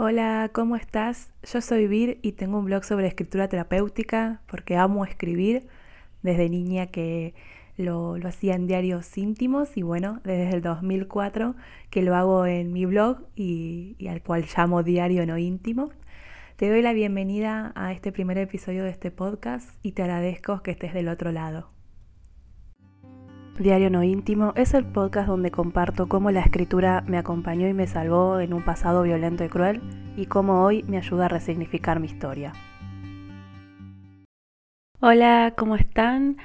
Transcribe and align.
Hola, 0.00 0.50
¿cómo 0.52 0.76
estás? 0.76 1.32
Yo 1.42 1.60
soy 1.60 1.88
Vir 1.88 2.20
y 2.22 2.30
tengo 2.30 2.60
un 2.60 2.66
blog 2.66 2.84
sobre 2.84 3.08
escritura 3.08 3.48
terapéutica 3.48 4.42
porque 4.46 4.76
amo 4.76 5.04
escribir 5.04 5.66
desde 6.22 6.48
niña 6.48 6.86
que 6.86 7.34
lo, 7.76 8.14
hacía 8.24 8.54
en 8.54 8.68
diarios 8.68 9.18
íntimos 9.18 9.76
y 9.76 9.82
bueno, 9.82 10.20
desde 10.22 10.54
el 10.54 10.62
2004 10.62 11.56
que 11.90 12.02
lo 12.02 12.14
hago 12.14 12.46
en 12.46 12.72
mi 12.72 12.86
blog 12.86 13.26
y, 13.34 13.96
y 13.98 14.06
al 14.06 14.22
cual 14.22 14.46
llamo 14.56 14.84
Diario 14.84 15.26
No 15.26 15.36
Íntimo. 15.36 15.90
Te 16.54 16.70
doy 16.70 16.80
la 16.80 16.92
bienvenida 16.92 17.72
a 17.74 17.92
este 17.92 18.12
primer 18.12 18.38
episodio 18.38 18.84
de 18.84 18.90
este 18.90 19.10
podcast 19.10 19.68
y 19.82 19.92
te 19.92 20.02
agradezco 20.02 20.62
que 20.62 20.70
estés 20.70 20.94
del 20.94 21.08
otro 21.08 21.32
lado. 21.32 21.77
Diario 23.58 23.90
No 23.90 24.04
Íntimo 24.04 24.52
es 24.54 24.72
el 24.72 24.84
podcast 24.84 25.26
donde 25.26 25.50
comparto 25.50 26.06
cómo 26.06 26.30
la 26.30 26.38
escritura 26.38 27.02
me 27.08 27.18
acompañó 27.18 27.66
y 27.66 27.74
me 27.74 27.88
salvó 27.88 28.38
en 28.38 28.54
un 28.54 28.62
pasado 28.62 29.02
violento 29.02 29.44
y 29.44 29.48
cruel 29.48 29.80
y 30.16 30.26
cómo 30.26 30.62
hoy 30.62 30.84
me 30.84 30.96
ayuda 30.96 31.24
a 31.24 31.28
resignificar 31.28 31.98
mi 31.98 32.06
historia. 32.06 32.52
Hola, 35.00 35.54
¿cómo 35.56 35.74
están? 35.74 36.36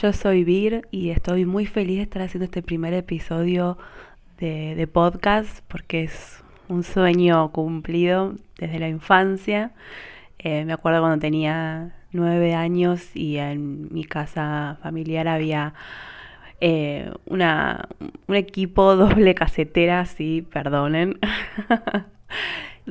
Yo 0.00 0.14
soy 0.14 0.44
Vir 0.44 0.88
y 0.90 1.10
estoy 1.10 1.44
muy 1.44 1.66
feliz 1.66 1.98
de 1.98 2.04
estar 2.04 2.22
haciendo 2.22 2.46
este 2.46 2.62
primer 2.62 2.94
episodio 2.94 3.76
de, 4.38 4.88
podcast 4.90 5.62
porque 5.68 6.04
es 6.04 6.42
un 6.68 6.84
sueño 6.84 7.52
cumplido 7.52 8.32
desde 8.58 8.78
la 8.78 8.88
infancia. 8.88 9.72
Eh, 10.38 10.64
me 10.64 10.72
acuerdo 10.72 11.00
cuando 11.00 11.18
tenía 11.18 11.94
nueve 12.12 12.54
años 12.54 13.14
y 13.14 13.36
en 13.36 13.92
mi 13.92 14.04
casa 14.04 14.78
familiar 14.82 15.28
había 15.28 15.74
eh, 16.64 17.10
una, 17.26 17.88
un 18.28 18.36
equipo 18.36 18.94
doble 18.96 19.34
casetera, 19.34 20.06
sí, 20.06 20.42
perdonen. 20.42 21.18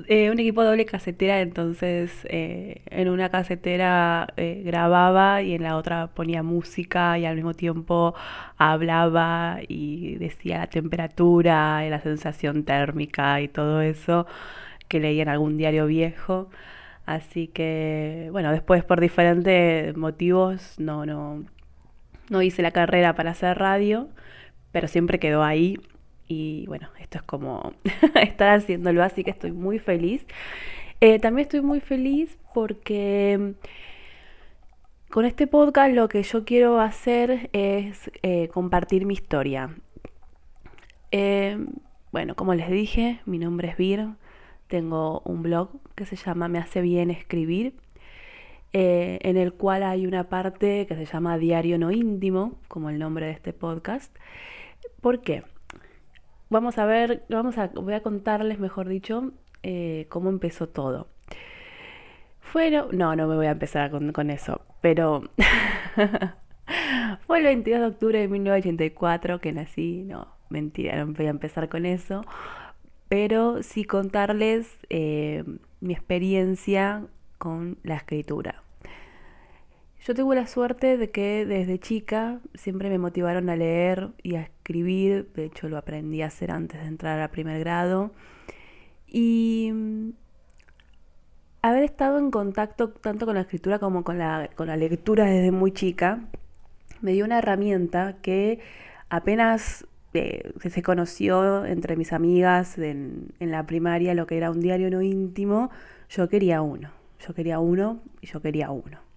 Eh, 0.07 0.31
un 0.31 0.39
equipo 0.39 0.63
doble 0.63 0.85
casetera, 0.85 1.41
entonces 1.41 2.25
eh, 2.29 2.81
en 2.85 3.09
una 3.09 3.29
casetera 3.29 4.27
grababa 4.37 5.41
y 5.41 5.53
en 5.53 5.63
la 5.63 5.75
otra 5.75 6.07
ponía 6.07 6.43
música 6.43 7.19
y 7.19 7.25
al 7.25 7.35
mismo 7.35 7.53
tiempo 7.53 8.15
hablaba 8.57 9.59
y 9.67 10.15
decía 10.15 10.59
la 10.59 10.67
temperatura 10.67 11.85
y 11.85 11.89
la 11.89 11.99
sensación 11.99 12.63
térmica 12.63 13.41
y 13.41 13.49
todo 13.49 13.81
eso 13.81 14.27
que 14.87 15.01
leía 15.01 15.23
en 15.23 15.29
algún 15.29 15.57
diario 15.57 15.87
viejo. 15.87 16.49
Así 17.05 17.47
que, 17.47 18.29
bueno, 18.31 18.51
después 18.51 18.85
por 18.85 19.01
diferentes 19.01 19.97
motivos 19.97 20.79
no, 20.79 21.05
no, 21.05 21.43
no 22.31 22.41
hice 22.41 22.61
la 22.61 22.71
carrera 22.71 23.13
para 23.13 23.31
hacer 23.31 23.59
radio, 23.59 24.07
pero 24.71 24.87
siempre 24.87 25.19
quedó 25.19 25.43
ahí. 25.43 25.77
Y 26.27 26.65
bueno, 26.67 26.89
esto 26.99 27.17
es 27.17 27.23
como 27.23 27.73
estar 28.15 28.57
haciéndolo, 28.57 29.03
así 29.03 29.23
que 29.23 29.31
estoy 29.31 29.51
muy 29.51 29.79
feliz. 29.79 30.25
Eh, 31.01 31.19
también 31.19 31.45
estoy 31.45 31.61
muy 31.61 31.81
feliz 31.81 32.37
porque 32.53 33.55
con 35.09 35.25
este 35.25 35.45
podcast 35.45 35.93
lo 35.93 36.07
que 36.07 36.23
yo 36.23 36.45
quiero 36.45 36.79
hacer 36.79 37.49
es 37.51 38.09
eh, 38.23 38.47
compartir 38.47 39.05
mi 39.05 39.13
historia. 39.13 39.75
Eh, 41.11 41.57
bueno, 42.13 42.35
como 42.35 42.53
les 42.55 42.69
dije, 42.69 43.19
mi 43.25 43.39
nombre 43.39 43.67
es 43.67 43.77
Vir, 43.77 44.07
tengo 44.67 45.21
un 45.25 45.43
blog 45.43 45.69
que 45.95 46.05
se 46.05 46.15
llama 46.15 46.47
Me 46.47 46.59
hace 46.59 46.79
bien 46.79 47.11
escribir 47.11 47.73
eh, 48.73 49.19
en 49.21 49.37
el 49.37 49.53
cual 49.53 49.83
hay 49.83 50.07
una 50.07 50.29
parte 50.29 50.85
que 50.87 50.95
se 50.95 51.05
llama 51.05 51.37
Diario 51.37 51.77
No 51.77 51.91
Íntimo, 51.91 52.59
como 52.67 52.89
el 52.89 52.99
nombre 52.99 53.25
de 53.25 53.33
este 53.33 53.53
podcast. 53.53 54.15
¿Por 55.01 55.21
qué? 55.21 55.43
Vamos 56.49 56.77
a 56.77 56.85
ver, 56.85 57.23
vamos 57.29 57.57
a, 57.57 57.67
voy 57.67 57.93
a 57.93 58.01
contarles, 58.01 58.59
mejor 58.59 58.87
dicho, 58.87 59.31
eh, 59.63 60.05
cómo 60.09 60.29
empezó 60.29 60.67
todo. 60.67 61.07
Fueron, 62.39 62.97
no, 62.97 63.15
no 63.15 63.27
me 63.27 63.35
voy 63.35 63.45
a 63.45 63.51
empezar 63.51 63.91
con, 63.91 64.11
con 64.11 64.29
eso, 64.29 64.61
pero 64.81 65.23
fue 67.27 67.39
el 67.39 67.43
22 67.45 67.79
de 67.79 67.85
octubre 67.87 68.19
de 68.19 68.27
1984 68.27 69.39
que 69.39 69.53
nací, 69.53 70.03
no, 70.03 70.27
mentira, 70.49 71.03
no 71.03 71.13
voy 71.13 71.27
a 71.27 71.29
empezar 71.29 71.69
con 71.69 71.85
eso, 71.85 72.21
pero 73.07 73.63
sí 73.63 73.83
contarles 73.83 74.77
eh, 74.89 75.43
mi 75.79 75.93
experiencia 75.93 77.05
con 77.37 77.77
la 77.83 77.95
escritura. 77.95 78.63
Yo 80.03 80.15
tuve 80.15 80.35
la 80.35 80.47
suerte 80.47 80.97
de 80.97 81.11
que 81.11 81.45
desde 81.45 81.77
chica 81.79 82.39
siempre 82.55 82.89
me 82.89 82.97
motivaron 82.97 83.49
a 83.49 83.55
leer 83.55 84.09
y 84.23 84.35
a 84.35 84.41
escribir, 84.41 85.29
de 85.35 85.45
hecho 85.45 85.69
lo 85.69 85.77
aprendí 85.77 86.23
a 86.23 86.27
hacer 86.27 86.49
antes 86.49 86.81
de 86.81 86.87
entrar 86.87 87.21
a 87.21 87.29
primer 87.29 87.59
grado, 87.59 88.11
y 89.07 89.69
mm, 89.71 90.09
haber 91.61 91.83
estado 91.83 92.17
en 92.17 92.31
contacto 92.31 92.89
tanto 92.89 93.27
con 93.27 93.35
la 93.35 93.41
escritura 93.41 93.77
como 93.77 94.03
con 94.03 94.17
la, 94.17 94.49
con 94.55 94.67
la 94.67 94.75
lectura 94.75 95.25
desde 95.25 95.51
muy 95.51 95.71
chica, 95.71 96.25
me 97.01 97.11
dio 97.13 97.23
una 97.25 97.37
herramienta 97.37 98.17
que 98.23 98.59
apenas 99.09 99.85
eh, 100.15 100.51
se 100.67 100.81
conoció 100.81 101.63
entre 101.65 101.95
mis 101.95 102.11
amigas 102.11 102.77
en, 102.79 103.33
en 103.39 103.51
la 103.51 103.67
primaria, 103.67 104.15
lo 104.15 104.25
que 104.25 104.37
era 104.37 104.49
un 104.49 104.61
diario 104.61 104.89
no 104.89 105.03
íntimo, 105.03 105.69
yo 106.09 106.27
quería 106.29 106.61
uno. 106.63 106.91
Yo 107.19 107.35
quería 107.35 107.59
uno 107.59 108.01
y 108.21 108.27
yo 108.27 108.41
quería 108.41 108.71
uno. 108.71 109.10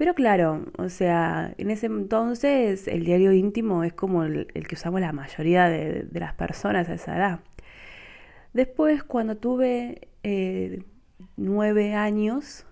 Pero 0.00 0.14
claro, 0.14 0.64
o 0.78 0.88
sea, 0.88 1.52
en 1.58 1.70
ese 1.70 1.84
entonces 1.84 2.88
el 2.88 3.04
diario 3.04 3.32
íntimo 3.32 3.84
es 3.84 3.92
como 3.92 4.24
el, 4.24 4.46
que 4.46 4.74
usamos 4.74 5.02
la 5.02 5.12
mayoría 5.12 5.68
de, 5.68 6.08
las 6.14 6.32
personas 6.32 6.88
a 6.88 6.94
esa 6.94 7.18
edad. 7.18 7.40
Después, 8.54 9.02
cuando 9.04 9.36
tuve 9.36 10.08
eh, 10.22 10.84
nueve 11.36 11.92
años, 11.92 12.64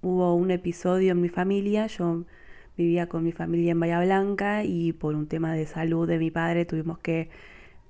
hubo 0.00 0.36
un 0.36 0.52
episodio 0.52 1.10
en 1.10 1.20
mi 1.20 1.28
familia. 1.28 1.88
Yo 1.88 2.24
vivía 2.76 3.08
con 3.08 3.24
mi 3.24 3.32
familia 3.32 3.72
en 3.72 3.80
Bahía 3.80 4.00
Blanca 4.02 4.62
y 4.62 4.92
por 4.92 5.16
un 5.16 5.26
tema 5.26 5.54
de 5.54 5.66
salud 5.66 6.06
de 6.06 6.20
mi 6.20 6.30
padre 6.30 6.66
tuvimos 6.66 7.00
que 7.00 7.30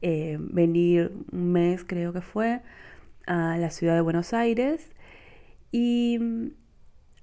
eh, 0.01 0.39
venir 0.41 1.13
un 1.33 1.53
mes, 1.53 1.85
creo 1.85 2.15
que 2.15 2.23
fue, 2.23 2.63
a 3.27 3.59
la 3.59 3.69
ciudad 3.69 3.95
de 3.95 4.01
Buenos 4.01 4.33
Aires. 4.33 4.91
Y 5.71 6.19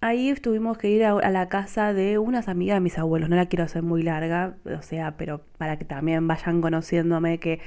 ahí 0.03 0.34
tuvimos 0.36 0.78
que 0.78 0.90
ir 0.90 1.06
a, 1.06 1.14
la 1.31 1.50
casa 1.50 1.94
de 1.94 2.18
unas 2.18 2.47
amigas 2.50 2.75
de 2.75 2.81
mis 2.81 2.97
abuelos. 2.97 3.30
No 3.30 3.36
la 3.36 3.46
quiero 3.47 3.64
hacer 3.64 3.84
muy 3.84 4.03
larga, 4.03 4.58
o 4.66 4.81
sea, 4.81 5.16
pero 5.18 5.41
para 5.58 5.78
que 5.78 5.86
también 5.86 6.28
vayan 6.28 6.62
conociéndome 6.62 7.40
que 7.40 7.59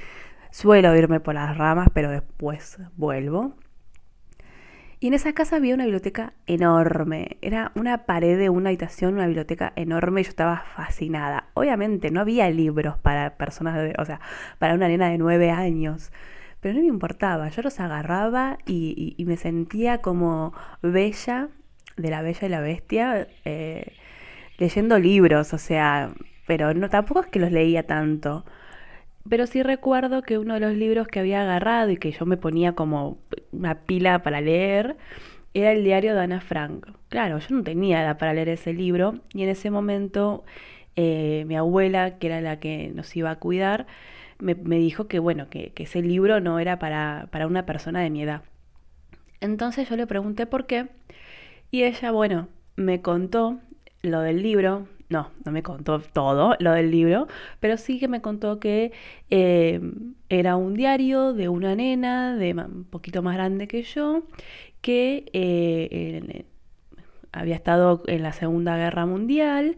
suelo 0.51 0.95
irme 0.95 1.19
por 1.19 1.33
las 1.33 1.57
ramas, 1.57 1.89
pero 1.93 2.11
después 2.11 2.77
vuelvo. 2.95 3.55
Y 4.99 5.07
en 5.07 5.13
esa 5.13 5.33
casa 5.33 5.57
había 5.57 5.75
una 5.75 5.83
biblioteca 5.83 6.33
enorme. 6.47 7.37
Era 7.41 7.71
una 7.75 8.05
pared 8.05 8.37
de 8.37 8.49
una 8.49 8.69
habitación, 8.69 9.13
una 9.13 9.27
biblioteca 9.27 9.73
enorme. 9.75 10.21
Y 10.21 10.23
yo 10.23 10.29
estaba 10.29 10.63
fascinada. 10.75 11.49
Obviamente 11.53 12.09
no 12.09 12.21
había 12.21 12.49
libros 12.49 12.97
para 12.97 13.37
personas 13.37 13.75
de, 13.75 13.93
o 13.99 14.05
sea, 14.05 14.19
para 14.57 14.73
una 14.73 14.87
nena 14.87 15.09
de 15.09 15.17
nueve 15.17 15.51
años 15.51 16.11
pero 16.59 16.73
no 16.73 16.81
me 16.81 16.87
importaba, 16.87 17.49
yo 17.49 17.61
los 17.61 17.79
agarraba 17.79 18.57
y, 18.65 19.15
me 19.27 19.37
sentía 19.37 19.99
como 19.99 20.53
bella 20.81 21.49
de 21.97 22.09
la 22.09 22.21
bella 22.21 22.47
y 22.47 22.49
la 22.49 22.61
bestia 22.61 23.27
eh, 23.43 23.93
leyendo 24.57 24.99
libros, 24.99 25.53
o 25.53 25.57
sea, 25.57 26.13
pero 26.45 26.73
no 26.73 26.89
tampoco 26.89 27.21
es 27.21 27.27
que 27.27 27.39
los 27.39 27.51
leía 27.51 27.83
tanto. 27.83 28.45
Pero 29.29 29.45
sí 29.45 29.61
recuerdo 29.61 30.21
que 30.21 30.37
uno 30.37 30.53
de 30.53 30.61
los 30.61 30.73
libros 30.73 31.07
que 31.07 31.19
había 31.19 31.41
agarrado 31.41 31.91
y 31.91 31.97
que 31.97 32.11
yo 32.11 32.25
me 32.25 32.37
ponía 32.37 32.73
como 32.73 33.17
una 33.51 33.81
pila 33.81 34.23
para 34.23 34.39
leer 34.39 34.95
era 35.53 35.71
el 35.71 35.83
diario 35.83 36.15
de 36.15 36.21
Ana 36.21 36.39
Frank. 36.39 36.87
Claro, 37.09 37.39
yo 37.39 37.55
no 37.55 37.63
tenía 37.63 38.01
edad 38.01 38.17
para 38.17 38.33
leer 38.33 38.49
ese 38.49 38.73
libro 38.73 39.15
y 39.33 39.43
en 39.43 39.49
ese 39.49 39.69
momento 39.69 40.45
eh, 40.95 41.43
mi 41.47 41.55
abuela, 41.57 42.17
que 42.19 42.27
era 42.27 42.41
la 42.41 42.59
que 42.59 42.91
nos 42.93 43.15
iba 43.15 43.31
a 43.31 43.35
cuidar, 43.37 43.87
me, 44.39 44.55
dijo 44.77 45.07
que 45.07 45.19
bueno, 45.19 45.49
que, 45.49 45.73
ese 45.75 46.01
libro 46.01 46.39
no 46.39 46.59
era 46.59 46.79
para, 46.79 47.27
para 47.31 47.47
una 47.47 47.65
persona 47.65 48.01
de 48.01 48.09
mi 48.09 48.23
edad. 48.23 48.43
Entonces 49.41 49.89
yo 49.89 49.95
le 49.95 50.07
pregunté 50.07 50.45
por 50.45 50.67
qué 50.67 50.87
y 51.71 51.83
ella, 51.83 52.11
bueno, 52.11 52.47
me 52.75 53.01
contó 53.01 53.59
lo 54.01 54.21
del 54.21 54.41
libro, 54.41 54.87
no, 55.09 55.31
no 55.45 55.51
me 55.51 55.63
contó 55.63 55.99
todo 55.99 56.55
lo 56.59 56.71
del 56.71 56.91
libro, 56.91 57.27
pero 57.59 57.77
sí 57.77 57.99
que 57.99 58.07
me 58.07 58.21
contó 58.21 58.59
que 58.59 58.91
eh, 59.29 59.79
era 60.29 60.55
un 60.55 60.73
diario 60.73 61.33
de 61.33 61.49
una 61.49 61.75
nena 61.75 62.35
de 62.35 62.53
un 62.53 62.85
poquito 62.85 63.21
más 63.21 63.35
grande 63.35 63.67
que 63.67 63.83
yo, 63.83 64.23
que 64.81 65.25
eh, 65.33 66.45
había 67.31 67.55
estado 67.55 68.03
en 68.07 68.23
la 68.23 68.33
Segunda 68.33 68.77
Guerra 68.77 69.05
Mundial, 69.05 69.77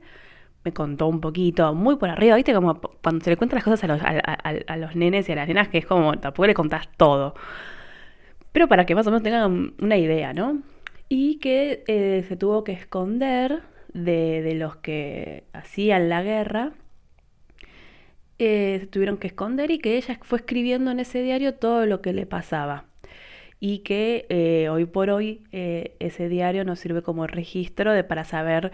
me 0.63 0.74
contó 0.74 1.07
un 1.07 1.21
poquito, 1.21 1.74
muy 1.74 1.95
por 1.95 2.09
arriba, 2.09 2.35
¿viste? 2.35 2.53
Como 2.53 2.80
cuando 2.80 3.24
se 3.24 3.30
le 3.30 3.38
cuentan 3.38 3.57
las 3.57 3.63
cosas 3.63 3.83
a 3.83 3.88
los, 3.88 4.01
a, 4.03 4.77
los 4.77 4.95
nenes 4.95 5.30
y 5.30 5.31
a 5.31 5.35
las 5.35 5.47
nenas, 5.47 5.69
que 5.69 5.77
es 5.80 5.85
como, 5.85 6.18
tampoco 6.19 6.47
le 6.47 6.53
contás 6.53 6.89
todo. 6.97 7.33
Pero 8.51 8.68
para 8.68 8.85
que 8.85 8.95
más 8.95 9.06
o 9.07 9.12
menos 9.12 9.24
tengan 9.24 9.74
una 9.80 9.97
idea, 9.97 10.33
¿no? 10.33 10.62
Y 11.09 11.39
que 11.39 11.83
eh, 11.88 12.23
se 12.27 12.38
tuvo 12.38 12.63
que 12.63 12.71
esconder 12.71 13.63
de, 13.94 14.53
los 14.56 14.75
que 14.77 15.44
hacían 15.53 16.07
la 16.09 16.21
guerra. 16.21 16.73
Eh, 18.38 18.77
se 18.79 18.88
tuvieron 18.88 19.17
que 19.17 19.27
esconder 19.27 19.71
y 19.71 19.79
que 19.79 19.97
ella 19.97 20.19
fue 20.21 20.39
escribiendo 20.39 20.91
en 20.91 21.00
ese 21.00 21.21
diario 21.21 21.56
todo 21.56 21.85
lo 21.85 22.01
que 22.01 22.13
le 22.13 22.25
pasaba. 22.25 22.85
y 23.59 23.79
que 23.79 24.25
eh, 24.29 24.69
hoy 24.69 24.85
por 24.85 25.09
hoy 25.09 25.44
ese 25.51 26.29
diario 26.29 26.63
nos 26.63 26.79
sirve 26.79 27.01
como 27.01 27.27
registro 27.27 27.91
de, 27.91 28.06
para 28.06 28.23
saber, 28.23 28.71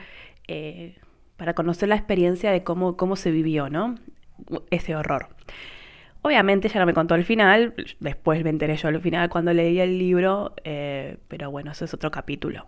para 1.37 1.55
conocer 1.55 1.89
la 1.89 1.95
experiencia 1.95 2.51
de 2.51 2.63
cómo, 2.63 2.95
cómo 2.95 3.15
se 3.15 3.31
vivió, 3.31 3.69
¿no? 3.69 3.95
Ese 4.69 4.95
horror. 4.95 5.29
Obviamente 6.25 6.69
ya 6.69 6.79
no 6.79 6.85
me 6.85 6.93
contó 6.93 7.15
el 7.15 7.23
final, 7.23 7.73
después 7.99 8.43
me 8.43 8.49
enteré 8.49 8.77
yo 8.77 8.87
al 8.87 8.99
final 8.99 9.29
cuando 9.29 9.53
leí 9.53 9.79
el 9.79 9.99
libro, 9.99 10.55
pero 10.63 11.51
bueno, 11.51 11.71
eso 11.71 11.85
es 11.85 11.93
otro 11.93 12.09
capítulo. 12.09 12.65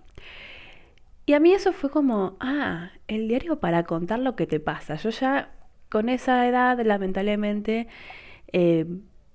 Y 1.25 1.33
a 1.33 1.39
mí 1.39 1.51
eso 1.53 1.73
fue 1.73 1.89
como, 1.89 2.37
ah, 2.39 2.91
el 3.07 3.27
diario 3.27 3.59
para 3.59 3.83
contar 3.83 4.19
lo 4.19 4.35
que 4.35 4.47
te 4.47 4.59
pasa. 4.59 4.95
Yo 4.95 5.09
ya 5.09 5.49
con 5.89 6.07
esa 6.09 6.47
edad, 6.47 6.79
lamentablemente, 6.85 7.87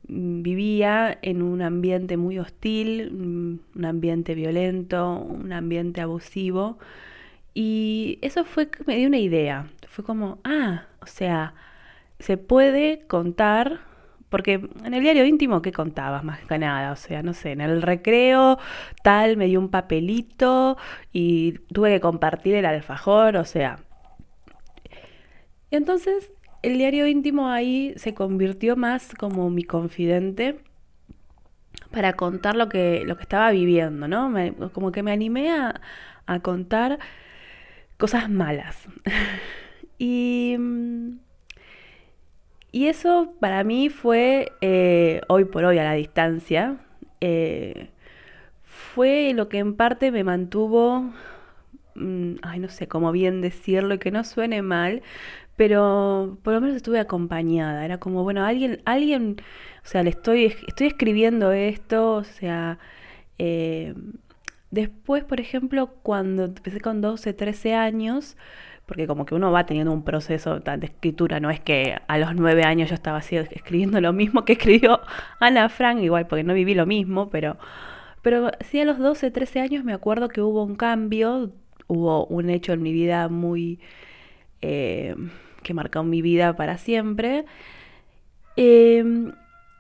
Mm, 0.09 0.43
vivía 0.43 1.19
en 1.23 1.43
un 1.43 1.63
ambiente 1.63 2.17
muy 2.17 2.39
hostil, 2.39 3.11
mm, 3.13 3.79
un 3.79 3.85
ambiente 3.85 4.35
violento, 4.35 5.15
un 5.17 5.53
ambiente 5.53 6.01
abusivo. 6.01 6.79
Y 7.55 8.19
eso 8.23 8.45
fue 8.45 8.71
que 8.71 8.85
me 8.87 8.97
dio 8.97 9.09
una 9.09 9.19
idea. 9.19 9.69
Fue 9.89 10.05
como, 10.05 10.39
ah, 10.45 10.87
o 11.01 11.07
sea, 11.07 11.55
se 12.19 12.37
puede 12.39 13.07
contar, 13.09 13.81
porque 14.33 14.55
en 14.83 14.95
el 14.95 15.03
diario 15.03 15.27
íntimo, 15.27 15.61
¿qué 15.61 15.73
contabas 15.73 16.25
más 16.25 16.41
que 16.41 16.59
nada? 16.59 16.91
O 16.93 16.97
sea, 16.97 17.23
no 17.23 17.35
sé, 17.35 17.53
en 17.53 17.61
el 17.61 17.83
recreo 17.83 18.59
tal 19.03 19.37
me 19.37 19.47
dio 19.47 19.61
un 19.61 19.69
papelito 19.69 20.79
y 21.13 21.59
tuve 21.71 21.91
que 21.91 22.01
compartir 22.01 22.55
el 22.55 22.65
alfajor, 22.65 23.37
o 23.37 23.45
sea. 23.45 23.81
Y 25.71 25.77
entonces 25.77 26.33
el 26.63 26.79
diario 26.79 27.07
íntimo 27.07 27.51
ahí 27.51 27.93
se 27.97 28.15
convirtió 28.15 28.75
más 28.75 29.15
como 29.15 29.51
mi 29.51 29.65
confidente 29.65 30.61
para 31.91 32.15
contar 32.15 32.57
lo 32.57 32.71
que, 32.71 33.03
lo 33.05 33.17
que 33.17 33.25
estaba 33.25 33.51
viviendo, 33.51 34.09
¿no? 34.09 34.33
como 34.73 34.93
que 34.93 35.03
me 35.03 35.13
animé 35.13 35.51
a, 35.51 35.79
contar 36.41 36.99
cosas 37.99 38.31
malas. 38.31 38.89
y, 39.99 40.57
y 42.73 42.87
eso 42.89 43.35
para 43.41 43.65
mí 43.65 43.91
fue, 43.91 44.53
eh, 44.63 45.21
hoy 45.29 45.45
por 45.45 45.65
hoy 45.65 45.79
a 45.79 45.85
la 45.85 45.93
distancia, 45.95 46.79
eh, 47.21 47.91
fue 48.65 49.33
lo 49.35 49.49
que 49.49 49.59
en 49.59 49.75
parte 49.77 50.11
me 50.11 50.25
mantuvo, 50.25 51.13
mm, 51.95 52.35
ay 52.43 52.59
no 52.61 52.69
sé 52.69 52.89
cómo 52.89 53.13
bien 53.13 53.41
decirlo 53.43 53.95
y 53.95 53.99
que 53.99 54.11
no 54.11 54.25
suene 54.25 54.63
mal, 54.63 55.03
pero 55.57 56.39
por 56.43 56.55
lo 56.55 56.61
menos 56.61 56.77
estuve 56.77 56.99
acompañada. 57.01 57.85
Era 57.85 57.99
como, 57.99 58.23
bueno, 58.25 58.45
alguien, 58.45 58.83
alguien, 58.85 59.37
o 59.85 59.87
sea, 59.87 60.03
le 60.03 60.11
estoy, 60.11 60.47
estoy 60.67 60.87
escribiendo 60.89 61.53
esto, 61.53 62.15
o 62.15 62.25
sea, 62.25 62.79
eh, 63.39 63.95
después, 64.71 65.25
por 65.25 65.41
ejemplo, 65.41 65.89
cuando 66.03 66.45
empecé 66.47 66.81
con 66.81 67.01
12, 67.01 67.33
13 67.35 67.75
años, 67.75 68.37
porque 68.93 69.07
como 69.07 69.25
que 69.25 69.35
uno 69.35 69.51
va 69.51 69.65
teniendo 69.65 69.91
un 69.91 70.05
proceso 70.05 70.61
de 70.61 70.85
escritura, 70.85 71.41
no 71.41 71.49
es 71.49 71.61
que 71.61 71.97
a 72.09 72.19
los 72.19 72.35
9 72.35 72.63
años 72.65 72.91
yo 72.91 72.95
estaba 72.95 73.17
así 73.17 73.37
escribiendo 73.37 74.03
lo 74.03 74.13
mismo 74.13 74.45
que 74.45 74.53
escribió 74.53 75.01
Ana 75.41 75.71
Frank, 75.71 76.01
igual 76.01 76.27
porque 76.27 76.45
no 76.45 76.53
viví 76.53 76.75
lo 76.75 76.85
mismo, 76.85 77.31
pero, 77.31 77.57
pero 78.21 78.51
sí 78.61 78.81
a 78.81 78.85
los 78.85 78.99
12, 78.99 79.31
13 79.31 79.61
años 79.61 79.83
me 79.83 79.95
acuerdo 79.95 80.29
que 80.29 80.43
hubo 80.43 80.63
un 80.63 80.75
cambio, 80.75 81.53
hubo 81.87 82.27
un 82.27 82.51
hecho 82.51 82.75
en 82.75 82.83
mi 82.83 82.93
vida 82.93 83.31
muy... 83.31 83.81
Eh, 84.61 85.17
que 85.63 85.73
marcó 85.73 86.03
mi 86.03 86.21
vida 86.21 86.55
para 86.55 86.77
siempre. 86.77 87.47
Em, 88.57 89.33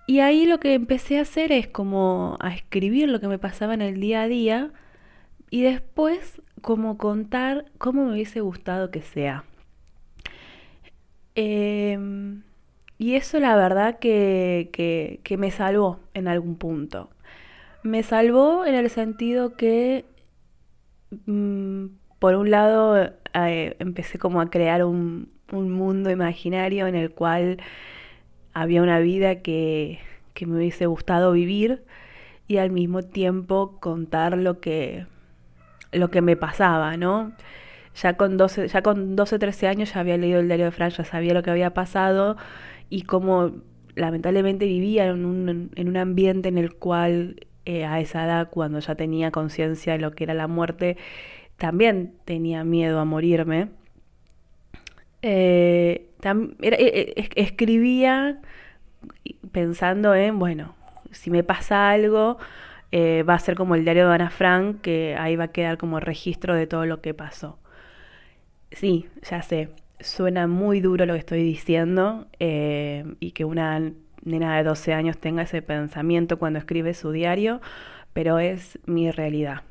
y 0.07 0.21
ahí 0.21 0.47
lo 0.47 0.59
que 0.59 0.73
empecé 0.73 1.19
a 1.19 1.23
hacer 1.23 1.53
es 1.53 1.69
como 1.69 2.39
a 2.41 2.55
escribir 2.55 3.11
lo 3.11 3.21
que 3.21 3.29
me 3.29 3.39
pasaba 3.39 3.75
en 3.75 3.83
el 3.83 4.01
día 4.01 4.23
a 4.23 4.29
día 4.29 4.71
y 5.51 5.61
después 5.61 6.41
como 6.63 6.99
contar 6.99 7.67
cómo 7.79 8.05
me 8.05 8.13
hubiese 8.13 8.41
gustado 8.41 8.91
que 8.91 9.03
sea. 9.03 9.45
Em, 11.35 12.43
y 12.99 13.15
eso 13.17 13.39
la 13.41 13.57
verdad 13.57 13.99
que, 13.99 14.71
que, 14.73 15.37
me 15.37 15.51
salvó 15.51 16.01
en 16.15 16.29
algún 16.29 16.57
punto. 16.57 17.11
Me 17.83 18.03
salvó 18.03 18.65
en 18.67 18.75
el 18.75 18.91
sentido 18.91 19.57
que, 19.57 20.05
mm, 21.27 21.87
por 22.19 22.35
un 22.37 22.51
lado, 22.51 22.97
eh, 23.35 23.77
empecé 23.81 24.19
como 24.19 24.41
a 24.41 24.51
crear 24.51 24.85
un, 24.85 25.33
un 25.53 25.71
mundo 25.71 26.11
imaginario 26.11 26.87
en 26.87 26.95
el 26.97 27.13
cual 27.13 27.59
había 28.55 28.83
una 28.83 28.99
vida 28.99 29.43
que, 29.43 30.01
me 30.47 30.57
hubiese 30.57 30.87
gustado 30.87 31.33
vivir 31.33 31.85
y 32.49 32.57
al 32.57 32.71
mismo 32.71 33.03
tiempo 33.03 33.79
contar 33.81 34.37
lo 34.37 34.61
que, 34.61 35.07
lo 35.93 36.11
que 36.11 36.23
me 36.23 36.37
pasaba, 36.37 36.97
¿no? 36.97 37.33
Ya 38.03 38.17
con 38.17 38.37
12, 38.37 38.69
ya 38.69 38.83
con 38.83 39.17
12, 39.17 39.39
13 39.39 39.69
años 39.69 39.93
ya 39.93 40.01
había 40.01 40.17
leído 40.17 40.41
el 40.41 40.47
diario 40.47 40.67
de 40.67 40.71
Fran, 40.71 40.91
ya 40.91 41.05
sabía 41.05 41.35
lo 41.35 41.43
que 41.43 41.51
había 41.51 41.75
pasado 41.75 42.37
y 42.89 43.03
cómo 43.03 43.53
lamentablemente 43.95 44.65
vivía 44.65 45.07
en 45.07 45.25
un, 45.25 45.71
en 45.75 45.89
un 45.89 45.97
ambiente 45.97 46.49
en 46.49 46.59
el 46.59 46.75
cual 46.75 47.47
eh, 47.67 47.85
a 47.85 48.01
esa 48.01 48.25
edad, 48.25 48.49
cuando 48.51 48.79
ya 48.81 48.95
tenía 48.95 49.31
conciencia 49.31 49.93
de 49.93 49.99
lo 49.99 50.13
que 50.13 50.25
era 50.25 50.35
la 50.35 50.49
muerte, 50.49 50.97
también 51.59 52.15
tenía 52.25 52.65
miedo 52.65 52.99
a 52.99 53.05
morirme. 53.05 53.69
Eh, 55.23 56.09
eh, 56.23 57.15
eh, 57.17 57.29
escribía 57.37 58.41
pensando 59.53 60.15
en, 60.15 60.39
bueno, 60.39 60.75
si 61.13 61.31
me 61.31 61.45
pasa 61.45 61.91
algo, 61.91 62.39
va 62.93 63.35
a 63.35 63.39
ser 63.39 63.55
como 63.55 63.75
el 63.75 63.85
diario 63.85 64.09
de 64.09 64.15
Ana 64.15 64.31
Frank, 64.31 64.81
que 64.83 65.17
ahí 65.19 65.37
va 65.37 65.45
a 65.45 65.49
quedar 65.49 65.79
como 65.79 66.01
registro 66.01 66.55
de 66.55 66.67
todo 66.67 66.87
lo 66.87 67.01
que 67.01 67.15
pasó. 67.15 67.59
Sí, 68.71 69.07
ya 69.29 69.43
sé, 69.43 69.71
suena 70.01 70.47
muy 70.47 70.81
duro 70.81 71.07
lo 71.07 71.15
que 71.15 71.19
estoy 71.19 71.43
diciendo 71.43 72.27
y 72.39 73.31
que 73.33 73.45
una 73.45 73.93
nena 74.25 74.57
de 74.57 74.63
12 74.63 74.93
años 74.93 75.19
tenga 75.19 75.43
ese 75.43 75.63
pensamiento 75.63 76.39
cuando 76.39 76.59
escribe 76.59 76.95
su 76.95 77.11
diario, 77.11 77.61
pero 78.13 78.39
es 78.39 78.79
mi 78.87 79.11
realidad. 79.11 79.63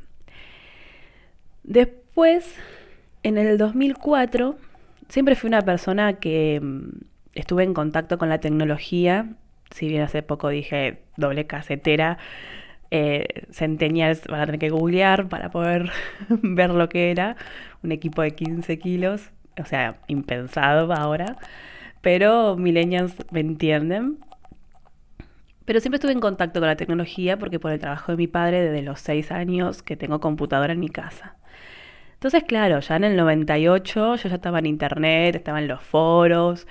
Después, 1.63 2.55
en 3.23 3.37
el 3.37 3.57
2004, 3.57 4.57
siempre 5.09 5.35
fui 5.35 5.47
una 5.47 5.61
persona 5.61 6.13
que 6.13 6.59
mm, 6.61 6.89
estuve 7.35 7.63
en 7.63 7.73
contacto 7.73 8.17
con 8.17 8.29
la 8.29 8.39
tecnología, 8.39 9.29
si 9.69 9.87
bien 9.87 10.01
hace 10.01 10.23
poco 10.23 10.49
dije 10.49 11.01
doble 11.17 11.45
casetera, 11.47 12.17
eh, 12.91 13.45
centennials 13.51 14.23
van 14.27 14.41
a 14.41 14.45
tener 14.45 14.59
que 14.59 14.69
googlear 14.69 15.29
para 15.29 15.49
poder 15.49 15.89
ver 16.29 16.69
lo 16.71 16.89
que 16.89 17.11
era 17.11 17.35
un 17.83 17.91
equipo 17.91 18.21
de 18.21 18.31
15 18.31 18.77
kilos, 18.79 19.31
o 19.59 19.65
sea, 19.65 19.97
impensado 20.07 20.93
ahora, 20.93 21.37
pero 22.01 22.55
millennials 22.57 23.15
me 23.31 23.39
entienden. 23.39 24.19
Pero 25.65 25.79
siempre 25.79 25.97
estuve 25.97 26.11
en 26.11 26.19
contacto 26.19 26.59
con 26.59 26.67
la 26.67 26.75
tecnología 26.75 27.37
porque 27.37 27.59
por 27.59 27.71
el 27.71 27.79
trabajo 27.79 28.11
de 28.11 28.17
mi 28.17 28.27
padre 28.27 28.61
desde 28.61 28.81
los 28.81 28.99
6 28.99 29.31
años 29.31 29.83
que 29.83 29.95
tengo 29.95 30.19
computadora 30.19 30.73
en 30.73 30.79
mi 30.79 30.89
casa. 30.89 31.35
Entonces, 32.21 32.43
claro, 32.43 32.79
ya 32.81 32.97
en 32.97 33.03
el 33.03 33.17
98 33.17 34.15
yo 34.15 34.29
ya 34.29 34.35
estaba 34.35 34.59
en 34.59 34.67
internet, 34.67 35.35
estaba 35.35 35.59
en 35.59 35.67
los 35.67 35.81
foros 35.81 36.67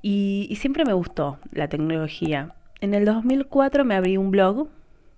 y, 0.00 0.56
siempre 0.58 0.84
me 0.84 0.92
gustó 0.92 1.38
la 1.52 1.68
tecnología. 1.68 2.54
En 2.80 2.94
el 2.94 3.04
2004 3.04 3.84
me 3.84 3.94
abrí 3.94 4.16
un 4.16 4.30
blog, 4.30 4.68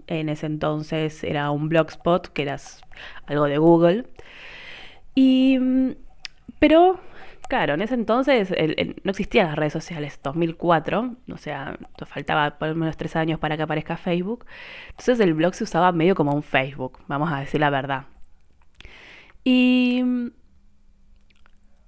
en 0.08 0.28
ese 0.28 0.46
entonces 0.46 1.22
era 1.22 1.50
un 1.50 1.68
blogspot, 1.68 2.28
que 2.28 2.42
era 2.42 2.56
algo 3.26 3.44
de 3.44 3.58
Google. 3.58 4.06
Y, 5.14 5.58
pero, 6.58 7.00
claro, 7.48 7.74
en 7.74 7.82
ese 7.82 7.94
entonces 7.94 8.50
no 9.04 9.10
existían 9.10 9.46
las 9.48 9.56
redes 9.56 9.72
sociales, 9.72 10.18
2004, 10.22 11.16
o 11.32 11.36
sea, 11.36 11.78
faltaba 12.06 12.58
por 12.58 12.68
lo 12.68 12.74
menos 12.74 12.96
tres 12.96 13.16
años 13.16 13.38
para 13.38 13.56
que 13.56 13.62
aparezca 13.62 13.96
Facebook. 13.96 14.46
Entonces 14.90 15.20
el 15.20 15.34
blog 15.34 15.54
se 15.54 15.64
usaba 15.64 15.92
medio 15.92 16.14
como 16.14 16.32
un 16.32 16.42
Facebook, 16.42 16.98
vamos 17.06 17.32
a 17.32 17.40
decir 17.40 17.60
la 17.60 17.70
verdad. 17.70 18.04
Y 19.44 19.98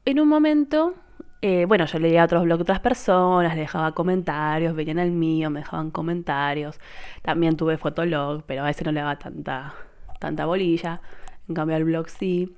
en 0.05 0.21
un 0.21 0.29
momento, 0.29 0.95
eh, 1.43 1.65
bueno, 1.67 1.87
yo 1.87 1.99
leía 1.99 2.25
otros 2.25 2.45
blogs 2.45 2.59
de 2.59 2.63
otras 2.63 2.81
personas, 2.81 3.57
dejaba 3.57 3.93
comentarios, 3.93 4.75
venían 4.75 4.99
al 4.99 5.11
mío, 5.11 5.49
me 5.51 5.61
dejaban 5.61 5.91
comentarios. 5.91 6.79
También 7.23 7.57
tuve 7.57 7.79
fotolog, 7.79 8.43
pero 8.45 8.63
a 8.63 8.67
veces 8.67 8.85
no 8.85 8.93
le 8.93 9.01
daba 9.01 9.19
tanta, 9.19 9.75
tanta 10.19 10.45
bolilla. 10.47 11.01
En 11.49 11.55
cambio, 11.55 11.77
al 11.77 11.85
blog 11.85 12.09
sí. 12.11 12.55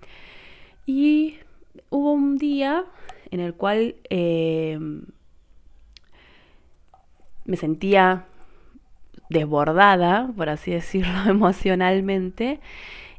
Y 0.85 1.39
hubo 1.91 2.13
un 2.13 2.39
día 2.39 2.85
en 3.31 3.41
el 3.41 3.55
cual 3.55 3.97
eh, 4.11 4.79
me 7.45 7.57
sentía 7.57 8.27
desbordada, 9.31 10.31
por 10.37 10.49
así 10.49 10.73
decirlo, 10.73 11.13
emocionalmente. 11.29 12.61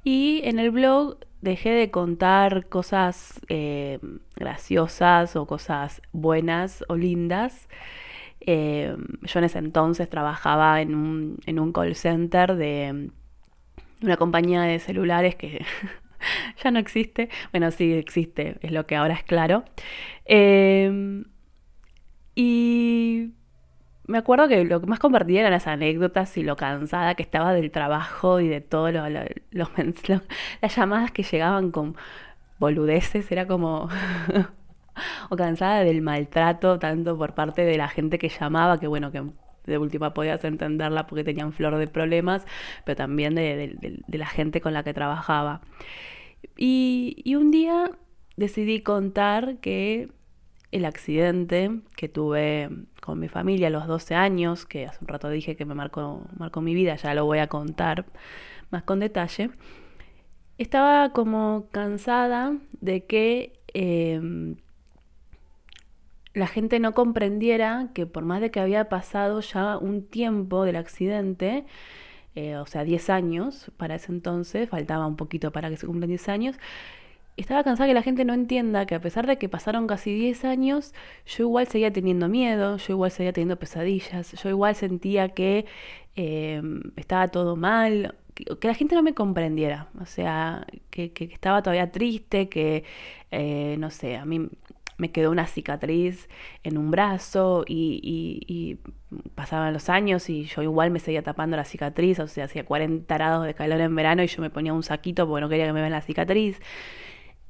Y 0.03 0.41
en 0.43 0.59
el 0.59 0.71
blog 0.71 1.17
dejé 1.43 1.71
de 1.71 1.91
contar 1.91 2.67
cosas 2.69 3.41
eh, 3.49 3.99
graciosas 4.35 5.35
o 5.35 5.45
cosas 5.45 6.01
buenas 6.11 6.83
o 6.87 6.95
lindas 6.95 7.67
Eh, 8.45 8.93
yo 9.23 9.39
en 9.39 9.45
ese 9.45 9.59
entonces 9.59 10.09
trabajaba 10.09 10.81
en 10.81 10.95
un, 10.95 11.37
en 11.45 11.59
un 11.59 11.71
call 11.71 11.95
center 11.95 12.55
de 12.57 13.09
una 14.01 14.17
compañía 14.17 14.63
de 14.63 14.79
celulares 14.79 15.35
que 15.35 15.65
ya 16.63 16.71
no 16.71 16.79
existe. 16.79 17.29
Bueno, 17.51 17.71
sí 17.71 17.93
existe, 17.93 18.57
es 18.61 18.71
lo 18.71 18.85
que 18.85 18.97
ahora 18.97 19.13
es 19.15 19.23
claro. 19.23 19.63
Eh, 20.25 21.23
y 22.35 23.31
me 24.05 24.17
acuerdo 24.17 24.47
que 24.47 24.63
lo 24.65 24.81
que 24.81 24.87
más 24.87 24.99
compartía 24.99 25.41
eran 25.41 25.51
las 25.51 25.67
anécdotas 25.67 26.37
y 26.37 26.43
lo 26.43 26.55
cansada 26.55 27.15
que 27.15 27.23
estaba 27.23 27.53
del 27.53 27.71
trabajo 27.71 28.39
y 28.39 28.47
de 28.47 28.61
todo 28.61 28.91
lo, 28.91 29.03
los 29.51 29.69
las 30.61 30.75
llamadas 30.75 31.11
que 31.11 31.23
llegaban 31.23 31.71
con 31.71 31.95
boludeces, 32.59 33.31
era 33.31 33.47
como 33.47 33.89
o 35.29 35.35
cansada 35.35 35.83
del 35.83 36.01
maltrato 36.01 36.79
tanto 36.79 37.17
por 37.17 37.33
parte 37.33 37.63
de 37.65 37.77
la 37.77 37.87
gente 37.87 38.19
que 38.19 38.29
llamaba, 38.29 38.79
que 38.79 38.87
bueno, 38.87 39.11
que 39.11 39.23
de 39.65 39.77
última 39.77 40.13
podías 40.13 40.43
entenderla 40.43 41.07
porque 41.07 41.23
tenían 41.23 41.53
flor 41.53 41.77
de 41.77 41.87
problemas, 41.87 42.45
pero 42.85 42.97
también 42.97 43.35
de, 43.35 44.01
la 44.07 44.27
gente 44.27 44.59
con 44.59 44.73
la 44.73 44.83
que 44.83 44.93
trabajaba. 44.93 45.61
Y 46.57 47.35
un 47.35 47.51
día 47.51 47.89
decidí 48.35 48.81
contar 48.81 49.57
que 49.59 50.09
el 50.73 50.85
accidente 50.85 51.81
que 51.95 52.09
tuve 52.09 52.67
con 52.99 53.19
mi 53.19 53.27
familia 53.27 53.67
a 53.67 53.69
los 53.69 53.85
12 53.85 54.15
años, 54.15 54.65
que 54.65 54.87
hace 54.87 54.97
un 55.01 55.07
rato 55.07 55.29
dije 55.29 55.55
que 55.55 55.65
me 55.65 55.75
marcó, 55.75 56.25
marcó 56.35 56.61
mi 56.61 56.73
vida, 56.73 56.95
ya 56.95 57.13
lo 57.13 57.25
voy 57.25 57.37
a 57.37 57.47
contar 57.47 58.05
más 58.71 58.81
con 58.81 58.99
detalle, 58.99 59.51
estaba 60.57 61.13
como 61.13 61.67
cansada 61.71 62.57
de 62.81 63.05
que 63.05 63.53
em, 63.73 64.55
la 66.33 66.47
gente 66.47 66.79
no 66.79 66.93
comprendiera 66.95 67.89
que 67.93 68.07
por 68.07 68.25
más 68.25 68.41
de 68.41 68.49
que 68.49 68.59
había 68.59 68.89
pasado 68.89 69.41
ya 69.41 69.77
un 69.77 70.07
tiempo 70.07 70.63
del 70.63 70.77
accidente, 70.77 71.65
eh, 72.33 72.55
o 72.57 72.65
sea, 72.65 72.83
10 72.83 73.11
años 73.11 73.71
para 73.77 73.95
ese 73.95 74.11
entonces, 74.11 74.69
faltaba 74.69 75.05
un 75.05 75.17
poquito 75.17 75.51
para 75.51 75.69
que 75.69 75.77
se 75.77 75.85
cumplan 75.85 76.09
10 76.09 76.29
años, 76.29 76.55
estaba 77.37 77.63
cansada 77.63 77.87
que 77.87 77.93
la 77.93 78.03
gente 78.03 78.25
no 78.25 78.33
entienda 78.33 78.85
que 78.85 78.95
a 78.95 79.01
pesar 79.01 79.27
de 79.27 79.37
que 79.37 79.49
pasaron 79.49 79.87
casi 79.87 80.13
10 80.13 80.45
años, 80.45 80.93
yo 81.25 81.43
igual 81.45 81.67
seguía 81.67 81.91
teniendo 81.91 82.29
miedo, 82.29 82.77
yo 82.77 82.93
igual 82.93 83.11
seguía 83.11 83.33
teniendo 83.33 83.57
pesadillas, 83.57 84.33
yo 84.33 84.49
igual 84.49 84.75
sentía 84.75 85.29
que 85.29 85.65
em, 86.15 86.81
estaba 86.95 87.27
todo 87.29 87.55
mal, 87.55 88.15
que, 88.35 88.67
la 88.67 88.73
gente 88.75 88.95
no 88.95 89.03
me 89.03 89.13
comprendiera, 89.13 89.89
o 89.99 90.05
sea, 90.05 90.67
que, 90.89 91.11
estaba 91.31 91.61
todavía 91.63 91.91
triste, 91.91 92.49
que, 92.49 92.83
eh, 93.31 93.75
no 93.79 93.89
sé, 93.89 94.17
a 94.17 94.25
mí 94.25 94.49
me 94.97 95.11
quedó 95.11 95.31
una 95.31 95.47
cicatriz 95.47 96.29
en 96.63 96.77
un 96.77 96.91
brazo 96.91 97.65
y, 97.67 98.77
pasaban 99.35 99.73
los 99.73 99.89
años 99.89 100.29
y 100.29 100.45
yo 100.45 100.63
igual 100.63 100.89
me 100.89 100.99
seguía 100.99 101.21
tapando 101.23 101.57
la 101.57 101.65
cicatriz, 101.65 102.19
o 102.19 102.27
sea, 102.27 102.45
hacía 102.45 102.65
40 102.65 103.13
grados 103.13 103.45
de 103.45 103.53
calor 103.53 103.79
en 103.81 103.95
verano 103.95 104.23
y 104.23 104.27
yo 104.27 104.41
me 104.41 104.49
ponía 104.49 104.73
un 104.73 104.83
saquito 104.83 105.27
porque 105.27 105.41
no 105.41 105.49
quería 105.49 105.65
que 105.67 105.73
me 105.73 105.81
vean 105.81 105.91
la 105.91 106.01
cicatriz 106.01 106.59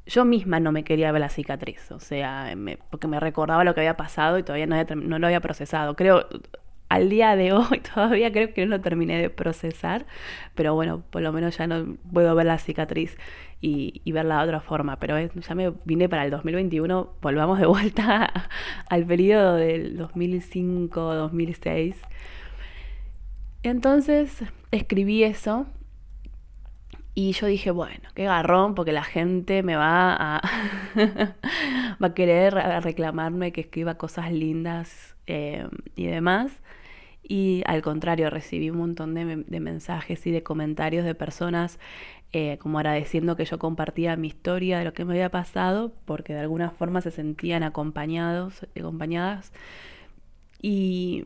yo 0.06 0.26
misma 0.26 0.60
no 0.60 0.72
me 0.72 0.84
quería 0.84 1.12
ver 1.12 1.22
la 1.22 1.30
cicatriz, 1.30 1.92
o 1.92 2.00
sea, 2.00 2.54
porque 2.90 3.08
me 3.08 3.20
recordaba 3.20 3.64
lo 3.64 3.74
que 3.74 3.82
había 3.82 3.98
pasado 3.98 4.38
y 4.38 4.44
todavía 4.44 4.68
no, 4.68 4.84
no, 4.96 5.20
lo 5.20 5.28
había 5.28 5.40
procesado. 5.40 5.96
Creo, 5.96 6.28
al 6.90 7.10
día 7.10 7.36
de 7.36 7.54
hoy 7.54 7.80
todavía 7.94 8.32
creo 8.32 8.54
que 8.54 8.66
no 8.66 8.78
lo 8.78 8.82
terminé 8.82 9.22
de 9.22 9.30
procesar, 9.30 10.06
pero 10.56 10.76
bueno, 10.76 11.04
por 11.10 11.22
lo 11.22 11.32
menos 11.32 11.58
ya 11.58 11.68
no 11.68 11.98
puedo 12.12 12.36
ver 12.36 12.46
la 12.46 12.58
cicatriz 12.58 13.18
y, 13.62 14.02
verla 14.12 14.40
de 14.40 14.44
otra 14.44 14.60
forma. 14.60 15.00
Pero 15.00 15.18
ya 15.20 15.56
me 15.56 15.74
vine 15.86 16.10
para 16.10 16.26
el 16.26 16.32
2021, 16.32 17.14
volvamos 17.22 17.60
de 17.60 17.66
vuelta 17.66 18.50
al 18.90 19.06
periodo 19.06 19.56
del 19.56 19.98
2005-2006. 19.98 21.96
Entonces 23.64 24.44
escribí 24.72 25.24
eso 25.24 25.66
y 27.15 27.34
yo 27.34 27.46
dije, 27.48 27.70
bueno, 27.72 28.10
qué 28.15 28.24
garrón, 28.24 28.74
porque 28.74 28.91
la 28.91 29.03
gente 29.03 29.62
me 29.62 29.75
va 29.75 30.15
a, 30.15 30.41
va 32.03 32.08
a 32.08 32.13
querer 32.13 32.55
reclamarme 32.82 33.51
que 33.51 33.62
escriba 33.62 33.96
cosas 33.96 34.32
lindas 34.32 35.15
eh, 35.27 35.67
y 35.96 36.08
demás. 36.08 36.51
Y 37.22 37.63
al 37.67 37.82
contrario, 37.82 38.29
recibí 38.29 38.70
un 38.70 38.77
montón 38.79 39.13
de, 39.13 39.60
mensajes 39.60 40.25
y 40.27 40.32
de 40.32 40.43
comentarios 40.43 41.05
de 41.05 41.15
personas 41.15 41.79
eh, 42.34 42.58
como 42.60 42.79
agradeciendo 42.79 43.36
que 43.36 43.46
yo 43.46 43.60
compartía 43.60 44.15
mi 44.17 44.27
historia 44.27 44.79
de 44.79 44.86
lo 44.86 44.93
que 44.93 45.05
me 45.05 45.13
había 45.13 45.29
pasado, 45.29 45.93
porque 46.05 46.34
de 46.34 46.39
alguna 46.39 46.72
forma 46.72 47.00
se 47.01 47.12
sentían 47.12 47.62
acompañados, 47.63 48.65
acompañadas. 48.75 49.53
Y 50.62 51.25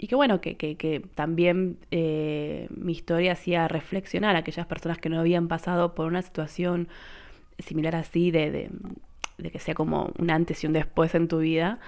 y 0.00 0.06
que 0.06 0.14
bueno, 0.14 0.40
que, 0.40 0.56
que, 0.56 1.02
también 1.14 1.76
eh, 1.90 2.68
mi 2.70 2.92
historia 2.92 3.32
hacía 3.32 3.68
reflexionar 3.68 4.34
a 4.34 4.38
aquellas 4.38 4.66
personas 4.66 4.96
que 4.96 5.10
no 5.10 5.20
habían 5.20 5.46
pasado 5.46 5.94
por 5.94 6.06
una 6.06 6.22
situación 6.22 6.88
similar 7.58 7.94
así, 7.94 8.30
de, 8.30 8.70
de, 9.36 9.50
que 9.50 9.58
sea 9.58 9.74
como 9.74 10.10
un 10.18 10.30
antes 10.30 10.64
y 10.64 10.66
un 10.66 10.72
después 10.72 11.14
en 11.14 11.28
tu 11.28 11.40
vida, 11.40 11.80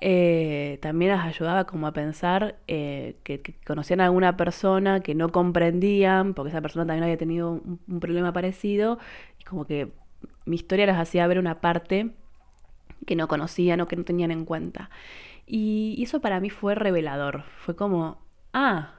eh, 0.00 0.78
también 0.80 1.10
las 1.10 1.26
ayudaba 1.26 1.66
como 1.66 1.86
a 1.86 1.92
pensar 1.92 2.56
eh, 2.68 3.16
que, 3.22 3.42
conocían 3.66 4.00
a 4.00 4.06
alguna 4.06 4.38
persona 4.38 5.00
que 5.00 5.14
no 5.14 5.30
comprendían, 5.30 6.32
porque 6.32 6.48
esa 6.48 6.62
persona 6.62 6.86
también 6.86 7.04
había 7.04 7.18
tenido 7.18 7.50
un, 7.50 7.80
un 7.86 8.00
problema 8.00 8.32
parecido, 8.32 8.98
y 9.38 9.44
como 9.44 9.66
que 9.66 9.92
mi 10.46 10.56
historia 10.56 10.86
les 10.86 10.96
hacía 10.96 11.26
ver 11.26 11.38
una 11.38 11.60
parte 11.60 12.12
que 13.04 13.14
no 13.14 13.28
conocían 13.28 13.82
o 13.82 13.88
que 13.88 13.96
no 13.96 14.04
tenían 14.04 14.30
en 14.30 14.46
cuenta. 14.46 14.88
Y 15.46 16.02
eso 16.02 16.20
para 16.20 16.40
mí 16.40 16.50
fue 16.50 16.74
revelador. 16.74 17.44
Fue 17.58 17.76
como, 17.76 18.18
ah, 18.52 18.94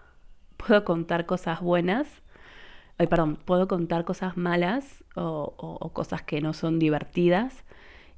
puedo 0.58 0.86
contar 0.86 1.26
cosas 1.26 1.62
buenas. 1.62 2.08
Ay, 2.98 3.08
perdón, 3.08 3.38
puedo 3.46 3.68
contar 3.68 4.06
cosas 4.06 4.38
malas 4.38 5.04
o, 5.16 5.92
cosas 5.94 6.24
que 6.24 6.42
no 6.42 6.54
son 6.54 6.80
divertidas. 6.80 7.66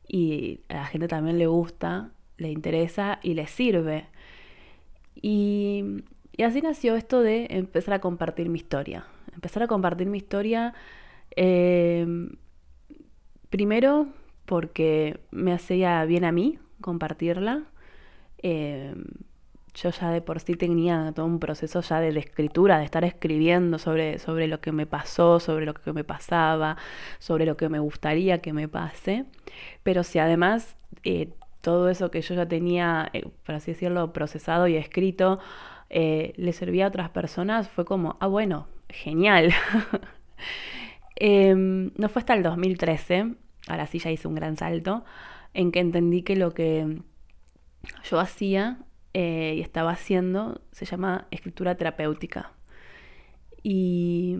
Y 0.07 0.61
a 0.69 0.75
la 0.75 0.85
gente 0.85 1.07
también 1.07 1.39
le 1.39 1.47
gusta, 1.47 2.11
le 2.37 2.51
interesa 2.51 3.19
y 3.23 3.33
le 3.33 3.47
sirve. 3.47 4.07
Y, 5.15 6.03
así 6.43 6.61
nació 6.61 6.95
esto 6.95 7.21
de 7.21 7.47
empezar 7.49 7.95
a 7.95 7.99
compartir 7.99 8.49
mi 8.49 8.59
historia. 8.59 9.05
Empezar 9.33 9.63
a 9.63 9.67
compartir 9.67 10.07
mi 10.07 10.17
historia. 10.17 10.73
Em, 11.35 12.37
primero 13.49 14.07
porque 14.45 15.19
me 15.31 15.53
hacía 15.53 16.03
bien 16.05 16.25
a 16.25 16.31
mí 16.31 16.59
compartirla 16.81 17.65
eh, 18.41 18.93
yo 19.73 19.91
ya 19.91 20.09
de 20.11 20.21
por 20.21 20.39
sí 20.39 20.55
tenía 20.55 21.11
todo 21.15 21.25
un 21.25 21.39
proceso 21.39 21.81
ya 21.81 21.99
de, 21.99 22.17
escritura, 22.17 22.79
de 22.79 22.85
estar 22.85 23.03
escribiendo 23.03 23.77
sobre, 23.77 24.19
sobre 24.19 24.47
lo 24.47 24.59
que 24.61 24.71
me 24.71 24.85
pasó, 24.85 25.39
sobre 25.39 25.65
lo 25.65 25.73
que 25.73 25.93
me 25.93 26.03
pasaba, 26.03 26.77
sobre 27.19 27.45
lo 27.45 27.55
que 27.55 27.69
me 27.69 27.79
gustaría 27.79 28.41
que 28.41 28.51
me 28.51 28.67
pase. 28.67 29.25
Pero 29.83 30.03
si 30.03 30.19
además 30.19 30.75
eh, 31.03 31.29
todo 31.61 31.89
eso 31.89 32.11
que 32.11 32.21
yo 32.21 32.35
ya 32.35 32.47
tenía, 32.47 33.09
eh, 33.13 33.27
por 33.45 33.55
así 33.55 33.71
decirlo, 33.71 34.11
procesado 34.13 34.67
y 34.67 34.75
escrito, 34.75 35.39
le 35.89 36.53
servía 36.53 36.85
a 36.85 36.89
otras 36.89 37.09
personas, 37.09 37.67
fue 37.69 37.83
como, 37.83 38.17
ah, 38.19 38.27
bueno, 38.27 38.67
genial. 38.89 39.51
Em, 41.19 41.91
no 41.97 42.07
fue 42.07 42.21
hasta 42.21 42.33
el 42.33 42.43
2013, 42.43 43.33
ahora 43.67 43.87
sí 43.87 43.99
ya 43.99 44.09
hice 44.09 44.27
un 44.27 44.35
gran 44.35 44.55
salto, 44.55 45.03
en 45.53 45.71
que 45.71 45.79
entendí 45.79 46.21
que 46.23 46.37
lo 46.37 46.53
que 46.53 47.01
yo 48.03 48.19
hacía 48.19 48.79
eh, 49.13 49.55
y 49.57 49.61
estaba 49.61 49.91
haciendo 49.91 50.61
se 50.71 50.85
llama 50.85 51.27
escritura 51.31 51.75
terapéutica. 51.75 52.51
Y, 53.61 54.37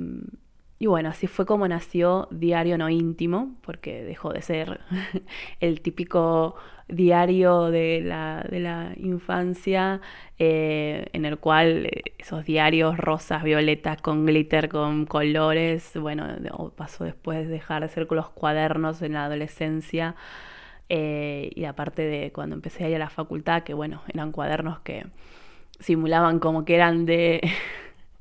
bueno, 0.80 1.10
así 1.10 1.28
fue 1.28 1.46
como 1.46 1.68
nació 1.68 2.28
Diario 2.32 2.78
No 2.78 2.90
Íntimo, 2.90 3.56
porque 3.62 4.04
dejó 4.04 4.32
de 4.32 4.42
ser 4.42 4.80
el 5.60 5.82
típico 5.82 6.56
diario 6.88 7.66
de 7.66 8.02
la, 8.02 8.94
infancia, 8.98 10.02
eh, 10.38 11.08
en 11.14 11.26
el 11.26 11.38
cual 11.38 11.88
eh, 11.88 12.14
esos 12.18 12.46
diarios 12.46 12.98
rosas, 12.98 13.44
violetas, 13.44 14.02
con 14.02 14.26
glitter, 14.26 14.70
con 14.70 15.06
colores, 15.06 15.92
bueno, 16.00 16.28
pasó 16.76 17.04
después 17.04 17.40
de 17.40 17.48
dejar 17.48 17.82
de 17.82 17.90
ser 17.90 18.08
con 18.08 18.18
los 18.18 18.30
cuadernos 18.30 19.02
en 19.02 19.14
la 19.14 19.26
adolescencia 19.26 20.16
eh, 20.90 21.52
y 21.54 21.66
aparte 21.66 22.02
de 22.02 22.32
cuando 22.32 22.56
empecé 22.56 22.84
a 22.84 22.90
ir 22.90 22.96
a 22.96 23.00
la 23.00 23.10
facultad, 23.10 23.62
que 23.62 23.76
bueno, 23.76 24.02
eran 24.12 24.32
cuadernos 24.32 24.80
que 24.80 25.06
simulaban 25.80 26.40
como 26.40 26.66
que 26.66 26.76
eran 26.76 27.06
de 27.06 27.42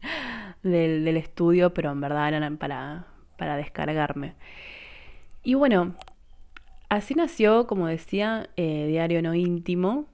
del, 0.62 1.16
estudio, 1.16 1.72
pero 1.72 1.90
en 1.90 2.00
verdad 2.00 2.28
eran 2.28 2.58
para, 2.58 3.06
para 3.38 3.56
descargarme. 3.56 4.34
Y 5.42 5.54
bueno, 5.54 5.94
así 6.90 7.14
nació, 7.14 7.66
como 7.66 7.86
decía, 7.86 8.50
eh, 8.56 8.86
Diario 8.86 9.22
No 9.22 9.34
Íntimo. 9.34 10.04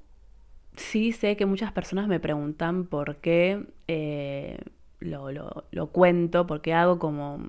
Sí 0.77 1.13
sé 1.13 1.37
que 1.37 1.47
muchas 1.47 1.73
personas 1.73 2.07
me 2.09 2.21
preguntan 2.21 2.85
por 2.87 3.17
qué 3.17 3.65
eh, 3.89 4.59
lo, 5.01 5.33
lo, 5.33 5.65
lo, 5.73 5.87
cuento, 5.89 6.47
por 6.47 6.61
qué 6.63 6.73
hago 6.73 6.99
como 6.99 7.47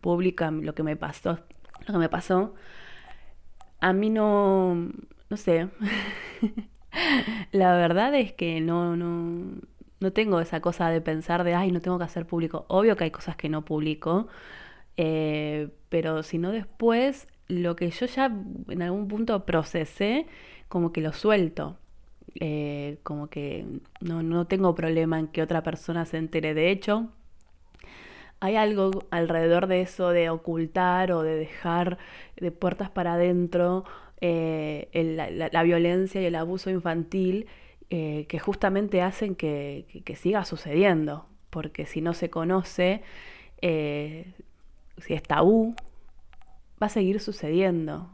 pública 0.00 0.50
lo 0.50 0.74
que 0.74 0.82
me 0.82 0.96
pasó, 0.96 1.38
lo 1.86 1.92
que 1.92 1.98
me 1.98 2.08
pasó 2.08 2.54
a 3.80 3.92
mí 3.92 4.10
no, 4.10 4.74
no 5.30 5.36
sé, 5.36 5.68
La 7.52 7.76
verdad 7.76 8.14
es 8.14 8.32
que 8.32 8.60
no, 8.60 8.96
no, 8.96 9.60
no 10.00 10.12
tengo 10.12 10.40
esa 10.40 10.60
cosa 10.60 10.90
de 10.90 11.00
pensar 11.00 11.44
de, 11.44 11.54
ay, 11.54 11.72
no 11.72 11.80
tengo 11.80 11.98
que 11.98 12.04
hacer 12.04 12.26
público. 12.26 12.64
Obvio 12.68 12.96
que 12.96 13.04
hay 13.04 13.10
cosas 13.10 13.36
que 13.36 13.48
no 13.48 13.64
publico, 13.64 14.28
eh, 14.96 15.70
pero 15.88 16.22
si 16.22 16.38
no 16.38 16.52
después, 16.52 17.28
lo 17.48 17.76
que 17.76 17.90
yo 17.90 18.06
ya 18.06 18.26
en 18.68 18.82
algún 18.82 19.08
punto 19.08 19.46
procesé, 19.46 20.26
como 20.68 20.92
que 20.92 21.00
lo 21.00 21.12
suelto. 21.12 21.78
Eh, 22.40 22.98
como 23.02 23.28
que 23.28 23.66
no, 24.00 24.22
no 24.22 24.46
tengo 24.46 24.74
problema 24.74 25.18
en 25.18 25.28
que 25.28 25.42
otra 25.42 25.62
persona 25.62 26.04
se 26.06 26.18
entere. 26.18 26.54
De 26.54 26.70
hecho, 26.70 27.10
hay 28.40 28.56
algo 28.56 28.90
alrededor 29.10 29.66
de 29.66 29.80
eso 29.80 30.10
de 30.10 30.30
ocultar 30.30 31.12
o 31.12 31.22
de 31.22 31.36
dejar 31.36 31.98
de 32.36 32.50
puertas 32.50 32.90
para 32.90 33.14
adentro 33.14 33.84
eh, 34.20 34.88
la, 35.52 35.62
violencia 35.62 36.20
y 36.20 36.24
el 36.26 36.34
abuso 36.34 36.70
infantil 36.70 37.46
eh, 37.90 38.26
que 38.28 38.38
justamente 38.38 39.02
hacen 39.02 39.34
que, 39.34 39.86
siga 40.16 40.44
sucediendo, 40.44 41.26
porque 41.50 41.86
si 41.86 42.00
no 42.00 42.14
se 42.14 42.30
conoce, 42.30 43.02
eh, 43.62 44.32
si 44.98 45.14
es 45.14 45.22
tabú, 45.22 45.74
va 46.82 46.86
a 46.86 46.90
seguir 46.90 47.20
sucediendo. 47.20 48.10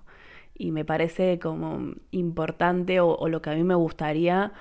Y 0.55 0.71
me 0.71 0.85
parece 0.85 1.39
como 1.39 1.95
importante 2.11 3.01
o, 3.01 3.29
lo 3.29 3.43
que 3.43 3.51
a 3.51 3.55
mí 3.55 3.65
me 3.65 3.75
gustaría, 3.75 4.53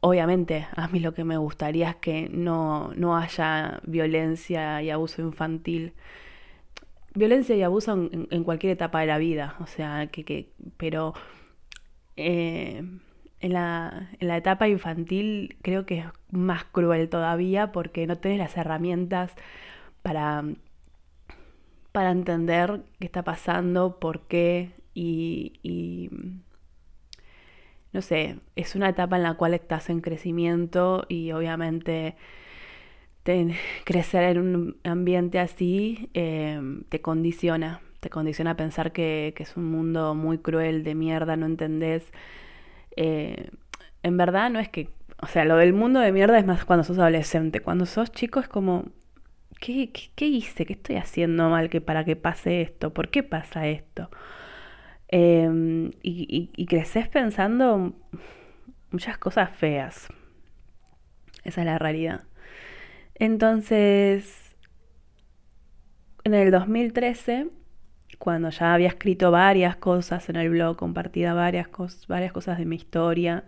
obviamente 0.00 0.66
a 0.76 0.88
mí 0.88 1.00
lo 1.00 1.14
que 1.14 1.24
me 1.24 1.36
gustaría 1.36 1.90
es 1.90 1.96
que 1.96 2.28
no, 2.30 2.92
no 2.94 3.16
haya 3.16 3.80
violencia 3.84 4.82
y 4.82 4.90
abuso 4.90 5.22
infantil. 5.22 5.94
Violencia 7.14 7.56
y 7.56 7.62
abuso 7.62 7.92
en, 7.92 8.44
cualquier 8.44 8.72
etapa 8.72 9.00
de 9.00 9.06
la 9.06 9.18
vida, 9.18 9.56
o 9.60 9.66
sea, 9.66 10.06
que, 10.08 10.52
pero 10.76 11.14
eh, 12.16 12.84
en, 13.40 13.52
la, 13.52 14.10
en, 14.20 14.28
la, 14.28 14.36
etapa 14.36 14.68
infantil 14.68 15.56
creo 15.62 15.84
que 15.86 16.00
es 16.00 16.06
más 16.30 16.64
cruel 16.64 17.08
todavía 17.08 17.72
porque 17.72 18.06
no 18.06 18.16
tienes 18.18 18.38
las 18.38 18.56
herramientas 18.56 19.34
para, 20.02 20.44
para 21.92 22.10
entender 22.12 22.82
qué 23.00 23.06
está 23.06 23.24
pasando, 23.24 23.98
por 23.98 24.20
qué 24.28 24.70
y 24.94 26.10
no 27.98 28.02
sé, 28.02 28.36
es 28.54 28.76
una 28.76 28.90
etapa 28.90 29.16
en 29.16 29.24
la 29.24 29.34
cual 29.34 29.54
estás 29.54 29.90
en 29.90 30.00
crecimiento 30.00 31.04
y 31.08 31.32
obviamente 31.32 32.14
crecer 33.84 34.22
en 34.22 34.38
un 34.38 34.76
ambiente 34.84 35.40
así 35.40 36.08
em, 36.14 36.84
te 36.84 37.00
condiciona, 37.00 37.80
te 37.98 38.08
condiciona 38.08 38.52
a 38.52 38.56
pensar 38.56 38.92
que, 38.92 39.34
es 39.36 39.56
un 39.56 39.64
mundo 39.64 40.14
muy 40.14 40.38
cruel, 40.38 40.84
de 40.84 40.94
mierda, 40.94 41.34
no 41.34 41.46
entendés. 41.46 42.12
Eh, 42.94 43.50
en 44.04 44.16
verdad 44.16 44.48
no 44.48 44.60
es 44.60 44.68
que, 44.68 44.90
o 45.20 45.26
sea, 45.26 45.44
lo 45.44 45.56
del 45.56 45.72
mundo 45.72 45.98
de 45.98 46.12
mierda 46.12 46.38
es 46.38 46.46
más 46.46 46.64
cuando 46.64 46.84
sos 46.84 46.98
adolescente, 46.98 47.58
cuando 47.58 47.84
sos 47.84 48.12
chico 48.12 48.38
es 48.38 48.46
como, 48.46 48.84
¿qué, 49.60 49.90
qué, 50.14 50.26
hice? 50.26 50.66
¿Qué 50.66 50.74
estoy 50.74 50.96
haciendo 50.96 51.50
mal 51.50 51.68
que 51.68 51.80
para 51.80 52.04
que 52.04 52.14
pase 52.14 52.60
esto? 52.62 52.94
¿Por 52.94 53.08
qué 53.08 53.24
pasa 53.24 53.66
esto? 53.66 54.08
Em, 55.08 55.90
y, 56.02 56.50
y 56.54 56.66
creces 56.66 57.08
pensando 57.08 57.94
muchas 58.90 59.18
cosas 59.18 59.50
feas. 59.50 60.08
Esa 61.44 61.60
es 61.62 61.66
la 61.66 61.78
realidad. 61.78 62.24
Entonces, 63.14 64.54
en 66.24 66.34
el 66.34 66.50
2013, 66.50 67.48
cuando 68.18 68.50
ya 68.50 68.74
había 68.74 68.88
escrito 68.88 69.30
varias 69.30 69.76
cosas 69.76 70.28
en 70.28 70.36
el 70.36 70.50
blog, 70.50 70.76
compartida 70.76 71.34
varias, 71.34 71.68
varias 72.08 72.32
cosas 72.32 72.58
de 72.58 72.66
mi 72.66 72.76
historia, 72.76 73.44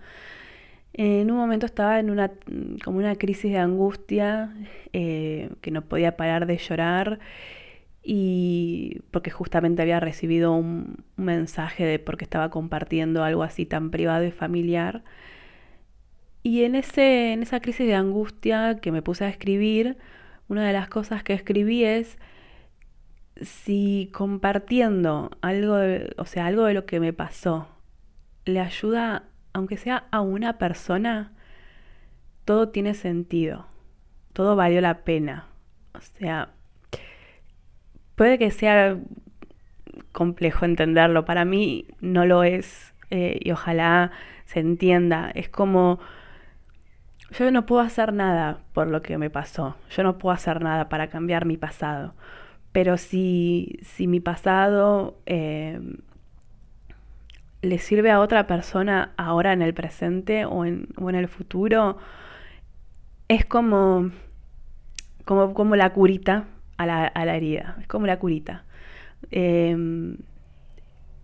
en 0.92 1.30
un 1.30 1.36
momento 1.36 1.66
estaba 1.66 2.00
en 2.00 2.10
una 2.10 2.32
como 2.84 2.98
una 2.98 3.14
crisis 3.14 3.52
de 3.52 3.58
angustia 3.58 4.52
eh, 4.92 5.50
que 5.60 5.70
no 5.70 5.82
podía 5.82 6.16
parar 6.16 6.46
de 6.46 6.58
llorar 6.58 7.20
y 8.02 9.00
porque 9.10 9.30
justamente 9.30 9.82
había 9.82 10.00
recibido 10.00 10.52
un, 10.52 11.04
mensaje 11.16 11.84
de 11.84 11.98
porque 11.98 12.24
estaba 12.24 12.50
compartiendo 12.50 13.22
algo 13.24 13.42
así 13.42 13.66
tan 13.66 13.90
privado 13.90 14.24
y 14.24 14.30
familiar 14.30 15.02
y 16.42 16.64
en, 16.64 16.74
ese, 16.74 17.32
en 17.32 17.42
esa 17.42 17.60
crisis 17.60 17.86
de 17.86 17.94
angustia 17.94 18.78
que 18.80 18.92
me 18.92 19.02
puse 19.02 19.24
a 19.24 19.28
escribir, 19.28 19.98
una 20.48 20.66
de 20.66 20.72
las 20.72 20.88
cosas 20.88 21.22
que 21.22 21.34
escribí 21.34 21.84
es 21.84 22.18
si 23.42 24.10
compartiendo 24.12 25.30
algo 25.42 25.76
de, 25.76 26.14
o 26.16 26.24
sea, 26.24 26.46
algo 26.46 26.64
de 26.64 26.74
lo 26.74 26.86
que 26.86 27.00
me 27.00 27.12
pasó 27.12 27.68
le 28.44 28.60
ayuda, 28.60 29.24
aunque 29.52 29.76
sea 29.76 30.08
a 30.10 30.20
una 30.20 30.58
persona, 30.58 31.32
todo 32.44 32.70
tiene 32.70 32.94
sentido, 32.94 33.66
todo 34.32 34.56
valió 34.56 34.80
la 34.80 35.04
pena. 35.04 35.46
O 35.94 36.00
sea, 36.00 36.50
puede 38.20 38.36
que 38.36 38.50
sea 38.50 38.98
complejo 40.12 40.66
entenderlo, 40.66 41.24
para 41.24 41.46
mí 41.46 41.86
no 42.02 42.26
lo 42.26 42.44
es 42.44 42.92
eh, 43.08 43.40
y 43.42 43.50
ojalá 43.50 44.10
se 44.44 44.60
entienda. 44.60 45.30
Es 45.34 45.48
como 45.48 46.00
yo 47.30 47.50
no 47.50 47.64
puedo 47.64 47.80
hacer 47.80 48.12
nada 48.12 48.58
por 48.74 48.88
lo 48.88 49.00
que 49.00 49.16
me 49.16 49.30
pasó, 49.30 49.78
yo 49.88 50.02
no 50.02 50.18
puedo 50.18 50.34
hacer 50.34 50.62
nada 50.62 50.90
para 50.90 51.06
cambiar 51.06 51.46
mi 51.46 51.56
pasado, 51.56 52.12
pero 52.72 52.98
si, 52.98 53.78
si 53.80 54.06
mi 54.06 54.20
pasado 54.20 55.16
eh, 55.24 55.80
le 57.62 57.78
sirve 57.78 58.10
a 58.10 58.20
otra 58.20 58.46
persona 58.46 59.14
ahora 59.16 59.54
en 59.54 59.62
el 59.62 59.72
presente 59.72 60.44
o 60.44 60.66
en, 60.66 60.88
o 60.98 61.08
en 61.08 61.16
el 61.16 61.26
futuro, 61.26 61.96
es 63.28 63.46
como, 63.46 64.10
como, 65.24 65.54
como 65.54 65.74
la 65.74 65.94
curita 65.94 66.44
a 66.80 67.24
la, 67.24 67.36
herida, 67.36 67.76
es 67.80 67.86
como 67.86 68.06
la 68.06 68.18
curita. 68.18 68.64
Em, 69.30 70.16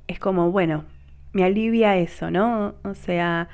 es 0.07 0.19
como, 0.19 0.51
bueno, 0.51 0.85
me 1.33 1.45
alivia 1.45 1.97
eso, 1.97 2.31
¿no? 2.31 2.75
O 2.85 2.95
sea, 2.95 3.49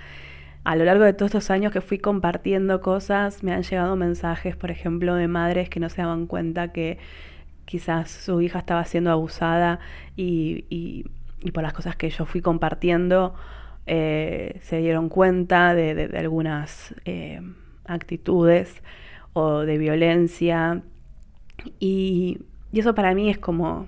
a 0.65 0.77
lo 0.77 0.85
largo 0.85 1.05
de 1.05 1.13
todos 1.13 1.31
estos 1.31 1.51
años 1.51 1.73
que 1.73 1.81
fui 1.81 1.99
compartiendo 1.99 2.81
cosas, 2.81 3.43
me 3.43 3.53
han 3.53 3.63
llegado 3.63 3.97
mensajes, 3.97 4.57
por 4.57 4.71
ejemplo, 4.71 5.15
de 5.15 5.29
madres 5.29 5.69
que 5.69 5.81
no 5.81 5.89
se 5.89 6.03
daban 6.03 6.27
cuenta 6.27 6.73
que 6.73 6.99
quizás 7.65 8.11
su 8.11 8.41
hija 8.41 8.59
estaba 8.59 8.85
siendo 8.85 9.11
abusada 9.11 9.79
y, 10.17 11.05
por 11.55 11.63
las 11.63 11.73
cosas 11.73 11.97
que 11.97 12.11
yo 12.11 12.25
fui 12.27 12.41
compartiendo 12.41 13.35
eh, 13.87 14.61
se 14.63 14.79
dieron 14.79 15.09
cuenta 15.09 15.75
de, 15.75 16.11
algunas 16.17 16.95
eh, 17.05 17.41
actitudes 17.85 18.83
o 19.33 19.61
de 19.61 19.79
violencia. 19.79 20.83
Y, 21.79 22.41
eso 22.73 22.95
para 22.95 23.15
mí 23.15 23.29
es 23.29 23.39
como, 23.39 23.87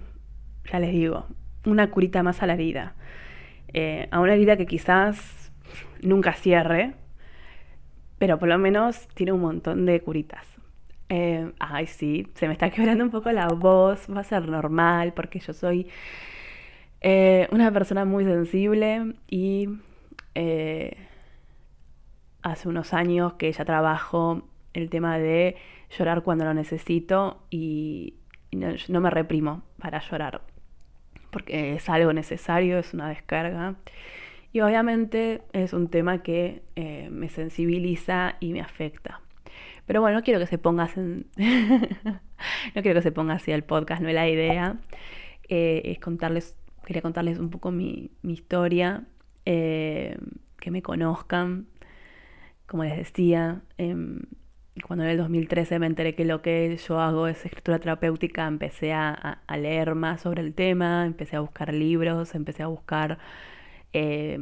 ya 0.70 0.78
les 0.78 0.92
digo, 0.92 1.26
una 1.64 1.90
curita 1.90 2.22
más 2.22 2.42
a 2.42 2.46
la 2.46 2.54
herida. 2.54 2.94
Eh, 3.72 4.08
a 4.10 4.20
una 4.20 4.34
herida 4.34 4.56
que 4.56 4.66
quizás 4.66 5.50
nunca 6.02 6.34
cierre, 6.34 6.94
pero 8.18 8.38
por 8.38 8.48
lo 8.48 8.58
menos 8.58 9.08
tiene 9.14 9.32
un 9.32 9.40
montón 9.40 9.86
de 9.86 10.00
curitas. 10.00 10.46
Eh, 11.08 11.50
ay, 11.58 11.86
sí, 11.86 12.28
se 12.34 12.46
me 12.46 12.52
está 12.52 12.70
quebrando 12.72 13.04
un 13.04 13.10
poco 13.10 13.32
la 13.32 13.48
voz, 13.48 14.06
va 14.14 14.20
a 14.20 14.24
ser 14.24 14.48
normal 14.48 15.12
porque 15.14 15.40
yo 15.40 15.52
soy 15.52 15.88
eh, 17.00 17.48
una 17.50 17.70
persona 17.72 18.04
muy 18.04 18.24
sensible 18.24 19.14
y 19.28 19.68
hace 22.42 22.68
unos 22.68 22.92
años 22.92 23.34
que 23.34 23.50
ya 23.50 23.64
trabajo 23.64 24.42
el 24.74 24.90
tema 24.90 25.18
de 25.18 25.56
llorar 25.96 26.22
cuando 26.22 26.44
lo 26.44 26.54
necesito 26.54 27.46
y, 27.50 28.14
no 28.88 29.00
me 29.00 29.10
reprimo 29.10 29.62
para 29.78 30.00
llorar 30.00 30.42
porque 31.34 31.74
es 31.74 31.88
algo 31.88 32.12
necesario, 32.12 32.78
es 32.78 32.94
una 32.94 33.08
descarga. 33.08 33.74
Y 34.52 34.60
obviamente 34.60 35.42
es 35.52 35.72
un 35.72 35.88
tema 35.88 36.22
que 36.22 36.62
eh, 36.76 37.08
me 37.10 37.28
sensibiliza 37.28 38.36
y 38.38 38.52
me 38.52 38.60
afecta. 38.60 39.20
Pero 39.84 40.00
bueno, 40.00 40.18
no 40.18 40.22
quiero 40.22 40.38
que 40.38 40.46
se 40.46 40.58
ponga 40.58 40.88
en... 40.94 41.26
no 41.36 42.82
quiero 42.82 42.94
que 42.94 43.02
se 43.02 43.10
ponga 43.10 43.34
así 43.34 43.50
el 43.50 43.64
podcast, 43.64 44.00
no 44.00 44.08
es 44.08 44.14
la 44.14 44.28
idea. 44.28 44.76
Eh, 45.48 45.82
es 45.86 45.98
contarles, 45.98 46.56
quería 46.86 47.02
contarles 47.02 47.40
un 47.40 47.50
poco 47.50 47.72
mi, 47.72 48.12
historia, 48.22 49.02
eh, 49.44 50.16
que 50.60 50.70
me 50.70 50.82
conozcan. 50.82 51.66
Como 52.68 52.84
les 52.84 52.96
decía, 52.96 53.62
em, 54.76 54.82
cuando 54.86 55.04
en 55.04 55.10
el 55.10 55.18
2013 55.18 55.78
me 55.78 55.86
enteré 55.86 56.14
que 56.14 56.24
lo 56.24 56.42
que 56.42 56.76
yo 56.76 57.00
hago 57.00 57.28
es 57.28 57.44
escritura 57.44 57.78
terapéutica, 57.78 58.46
empecé 58.46 58.92
a 58.92 59.38
leer 59.56 59.94
más 59.94 60.22
sobre 60.22 60.42
el 60.42 60.54
tema, 60.54 61.06
empecé 61.06 61.36
a 61.36 61.40
buscar 61.40 61.72
libros, 61.72 62.34
empecé 62.34 62.62
a 62.62 62.66
buscar 62.66 63.18
eh, 63.94 64.38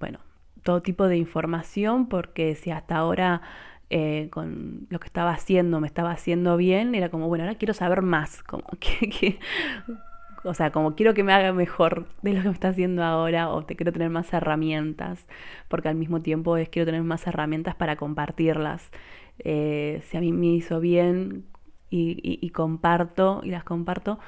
bueno, 0.00 0.18
todo 0.62 0.82
tipo 0.82 1.06
de 1.06 1.18
información, 1.18 2.08
porque 2.08 2.56
si 2.56 2.70
hasta 2.70 2.96
ahora 2.96 3.42
eh, 3.90 4.28
con 4.32 4.86
lo 4.90 4.98
que 4.98 5.06
estaba 5.06 5.30
haciendo 5.30 5.78
me 5.78 5.86
estaba 5.86 6.10
haciendo 6.10 6.56
bien, 6.56 6.94
era 6.94 7.10
como, 7.10 7.28
bueno, 7.28 7.44
ahora 7.44 7.56
quiero 7.56 7.74
saber 7.74 8.00
más, 8.02 8.42
como, 8.42 8.64
o 10.44 10.54
sea, 10.54 10.70
como 10.72 10.96
quiero 10.96 11.12
que 11.12 11.22
me 11.22 11.34
haga 11.34 11.52
mejor 11.52 12.06
de 12.22 12.32
lo 12.32 12.40
que 12.40 12.48
me 12.48 12.54
está 12.54 12.68
haciendo 12.68 13.04
ahora 13.04 13.50
o 13.50 13.64
te 13.64 13.76
quiero 13.76 13.92
tener 13.92 14.08
más 14.08 14.32
herramientas, 14.32 15.26
porque 15.68 15.88
al 15.88 15.96
mismo 15.96 16.22
tiempo 16.22 16.56
es 16.56 16.70
quiero 16.70 16.86
tener 16.86 17.02
más 17.02 17.26
herramientas 17.26 17.74
para 17.74 17.96
compartirlas. 17.96 18.90
Eh, 19.38 20.02
si 20.04 20.16
a 20.16 20.20
mí 20.20 20.32
me 20.32 20.46
hizo 20.46 20.80
bien 20.80 21.44
y, 21.90 22.50
comparto 22.50 23.40
y 23.44 23.50
las 23.50 23.64
comparto, 23.64 24.18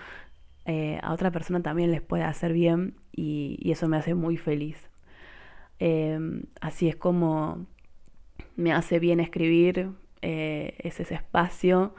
eh, 0.67 1.01
a 1.03 1.13
otra 1.13 1.31
persona 1.33 1.63
también 1.63 1.91
les 1.91 2.01
puede 2.01 2.23
hacer 2.23 2.53
bien 2.53 2.95
y, 3.13 3.71
eso 3.71 3.89
me 3.89 3.97
hace 3.97 4.15
muy 4.15 4.37
feliz. 4.37 4.89
Em, 5.79 6.45
así 6.61 6.89
es 6.89 6.97
como 6.97 7.67
me 8.57 8.73
hace 8.73 8.99
bien 8.99 9.21
escribir, 9.21 9.91
eh, 10.23 10.77
es 10.79 11.01
ese 11.01 11.15
espacio 11.15 11.95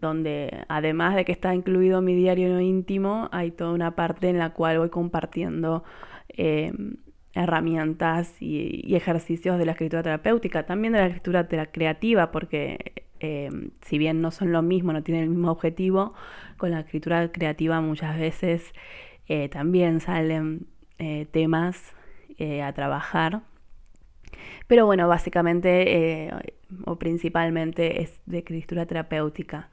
donde 0.00 0.64
además 0.68 1.14
de 1.16 1.24
que 1.24 1.32
está 1.32 1.54
incluido 1.54 2.02
mi 2.02 2.14
diario 2.14 2.50
no 2.50 2.60
íntimo, 2.60 3.30
hay 3.32 3.50
toda 3.50 3.72
una 3.72 3.96
parte 3.96 4.28
en 4.28 4.36
la 4.36 4.50
cual 4.50 4.78
voy 4.78 4.90
compartiendo 4.90 5.82
em, 6.28 6.96
herramientas 7.36 8.34
y, 8.40 8.94
ejercicios 8.96 9.58
de 9.58 9.66
la 9.66 9.72
escritura 9.72 10.02
terapéutica, 10.02 10.66
también 10.66 10.92
de 10.94 11.00
la 11.00 11.06
escritura 11.06 11.46
creativa, 11.48 12.32
porque 12.32 13.04
em, 13.20 13.70
si 13.82 13.98
bien 13.98 14.20
no 14.20 14.30
son 14.30 14.52
lo 14.52 14.62
mismo, 14.62 14.92
no 14.92 15.02
tienen 15.02 15.24
el 15.24 15.30
mismo 15.30 15.50
objetivo, 15.50 16.14
con 16.56 16.70
la 16.70 16.80
escritura 16.80 17.30
creativa 17.30 17.80
muchas 17.80 18.18
veces 18.18 18.72
eh, 19.28 19.48
también 19.48 20.00
salen 20.00 20.66
eh, 20.98 21.26
temas 21.30 21.94
a 22.62 22.72
trabajar 22.74 23.40
pero 24.66 24.86
bueno, 24.86 25.06
básicamente 25.08 26.26
eh, 26.26 26.32
o 26.84 26.96
principalmente 26.96 28.02
es 28.02 28.20
de 28.26 28.38
escritura 28.38 28.86
terapéutica. 28.86 29.70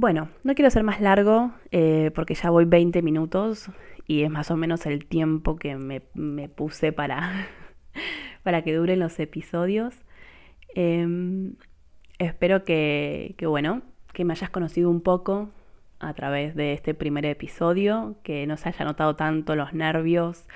Bueno, 0.00 0.30
no 0.44 0.54
quiero 0.54 0.70
ser 0.70 0.82
más 0.82 1.02
largo 1.02 1.52
eh, 1.72 2.10
porque 2.14 2.32
ya 2.32 2.48
voy 2.48 2.64
20 2.64 3.02
minutos 3.02 3.70
y 4.06 4.22
es 4.22 4.30
más 4.30 4.50
o 4.50 4.56
menos 4.56 4.86
el 4.86 5.04
tiempo 5.04 5.56
que 5.56 5.76
me, 5.76 6.00
puse 6.48 6.90
para, 6.90 7.46
para 8.42 8.62
que 8.62 8.74
duren 8.74 8.98
los 8.98 9.20
episodios. 9.20 9.94
Em, 10.74 11.52
espero 12.18 12.64
que, 12.64 13.36
bueno, 13.42 13.82
que 14.14 14.24
me 14.24 14.32
hayas 14.32 14.48
conocido 14.48 14.88
un 14.88 15.02
poco 15.02 15.50
a 15.98 16.14
través 16.14 16.54
de 16.54 16.72
este 16.72 16.94
primer 16.94 17.26
episodio, 17.26 18.16
que 18.22 18.46
no 18.46 18.56
se 18.56 18.70
haya 18.70 18.86
notado 18.86 19.16
tanto 19.16 19.54
los 19.54 19.74
nervios, 19.74 20.46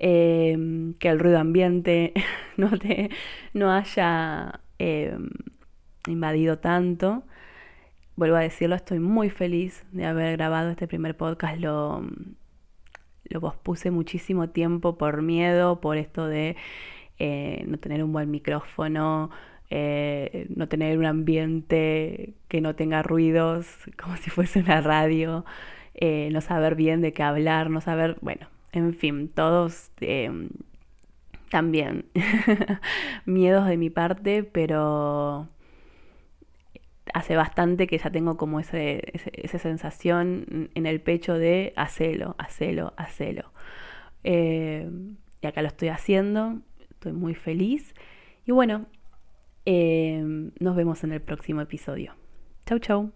Em, 0.00 0.94
que 0.94 1.08
el 1.08 1.18
ruido 1.18 1.40
ambiente 1.40 2.14
no, 2.56 2.70
te, 2.78 3.10
no 3.52 3.72
haya 3.72 4.60
em, 4.78 5.28
invadido 6.06 6.58
tanto. 6.58 7.24
Vuelvo 8.18 8.34
a 8.34 8.40
decirlo, 8.40 8.74
estoy 8.74 8.98
muy 8.98 9.30
feliz 9.30 9.84
de 9.92 10.04
haber 10.04 10.36
grabado 10.36 10.70
este 10.70 10.88
primer 10.88 11.16
podcast. 11.16 11.60
Lo, 11.60 12.02
lo 13.22 13.40
pospuse 13.40 13.92
muchísimo 13.92 14.48
tiempo 14.48 14.98
por 14.98 15.22
miedo, 15.22 15.80
por 15.80 15.98
esto 15.98 16.26
de 16.26 16.56
eh, 17.20 17.62
no 17.68 17.78
tener 17.78 18.02
un 18.02 18.12
buen 18.12 18.28
micrófono, 18.28 19.30
eh, 19.70 20.48
no 20.52 20.66
tener 20.66 20.98
un 20.98 21.06
ambiente 21.06 22.34
que 22.48 22.60
no 22.60 22.74
tenga 22.74 23.04
ruidos, 23.04 23.68
como 24.02 24.16
si 24.16 24.30
fuese 24.30 24.58
una 24.58 24.80
radio, 24.80 25.44
eh, 25.94 26.28
no 26.32 26.40
saber 26.40 26.74
bien 26.74 27.00
de 27.00 27.12
qué 27.12 27.22
hablar, 27.22 27.70
no 27.70 27.80
saber, 27.80 28.16
bueno, 28.20 28.48
en 28.72 28.94
fin, 28.94 29.28
todos 29.28 29.92
em, 30.00 30.48
también 31.50 32.06
miedos 33.26 33.68
de 33.68 33.76
mi 33.76 33.90
parte, 33.90 34.42
pero 34.42 35.46
hace 37.14 37.36
bastante 37.36 37.86
que 37.86 37.98
ya 37.98 38.10
tengo 38.10 38.36
como 38.36 38.60
ese, 38.60 39.02
esa 39.32 39.58
sensación 39.58 40.70
en 40.74 40.86
el 40.86 41.00
pecho 41.00 41.34
de 41.34 41.72
hacelo, 41.76 42.34
hacelo, 42.38 42.94
hacelo. 42.96 43.52
Em, 44.24 45.16
y 45.40 45.46
acá 45.46 45.62
lo 45.62 45.68
estoy 45.68 45.88
haciendo, 45.88 46.60
estoy 46.90 47.12
muy 47.12 47.34
feliz. 47.34 47.94
Y 48.46 48.52
bueno, 48.52 48.86
em, 49.64 50.52
nos 50.60 50.76
vemos 50.76 51.04
en 51.04 51.12
el 51.12 51.20
próximo 51.20 51.60
episodio. 51.60 52.14
Chau, 52.66 52.78
chau. 52.78 53.12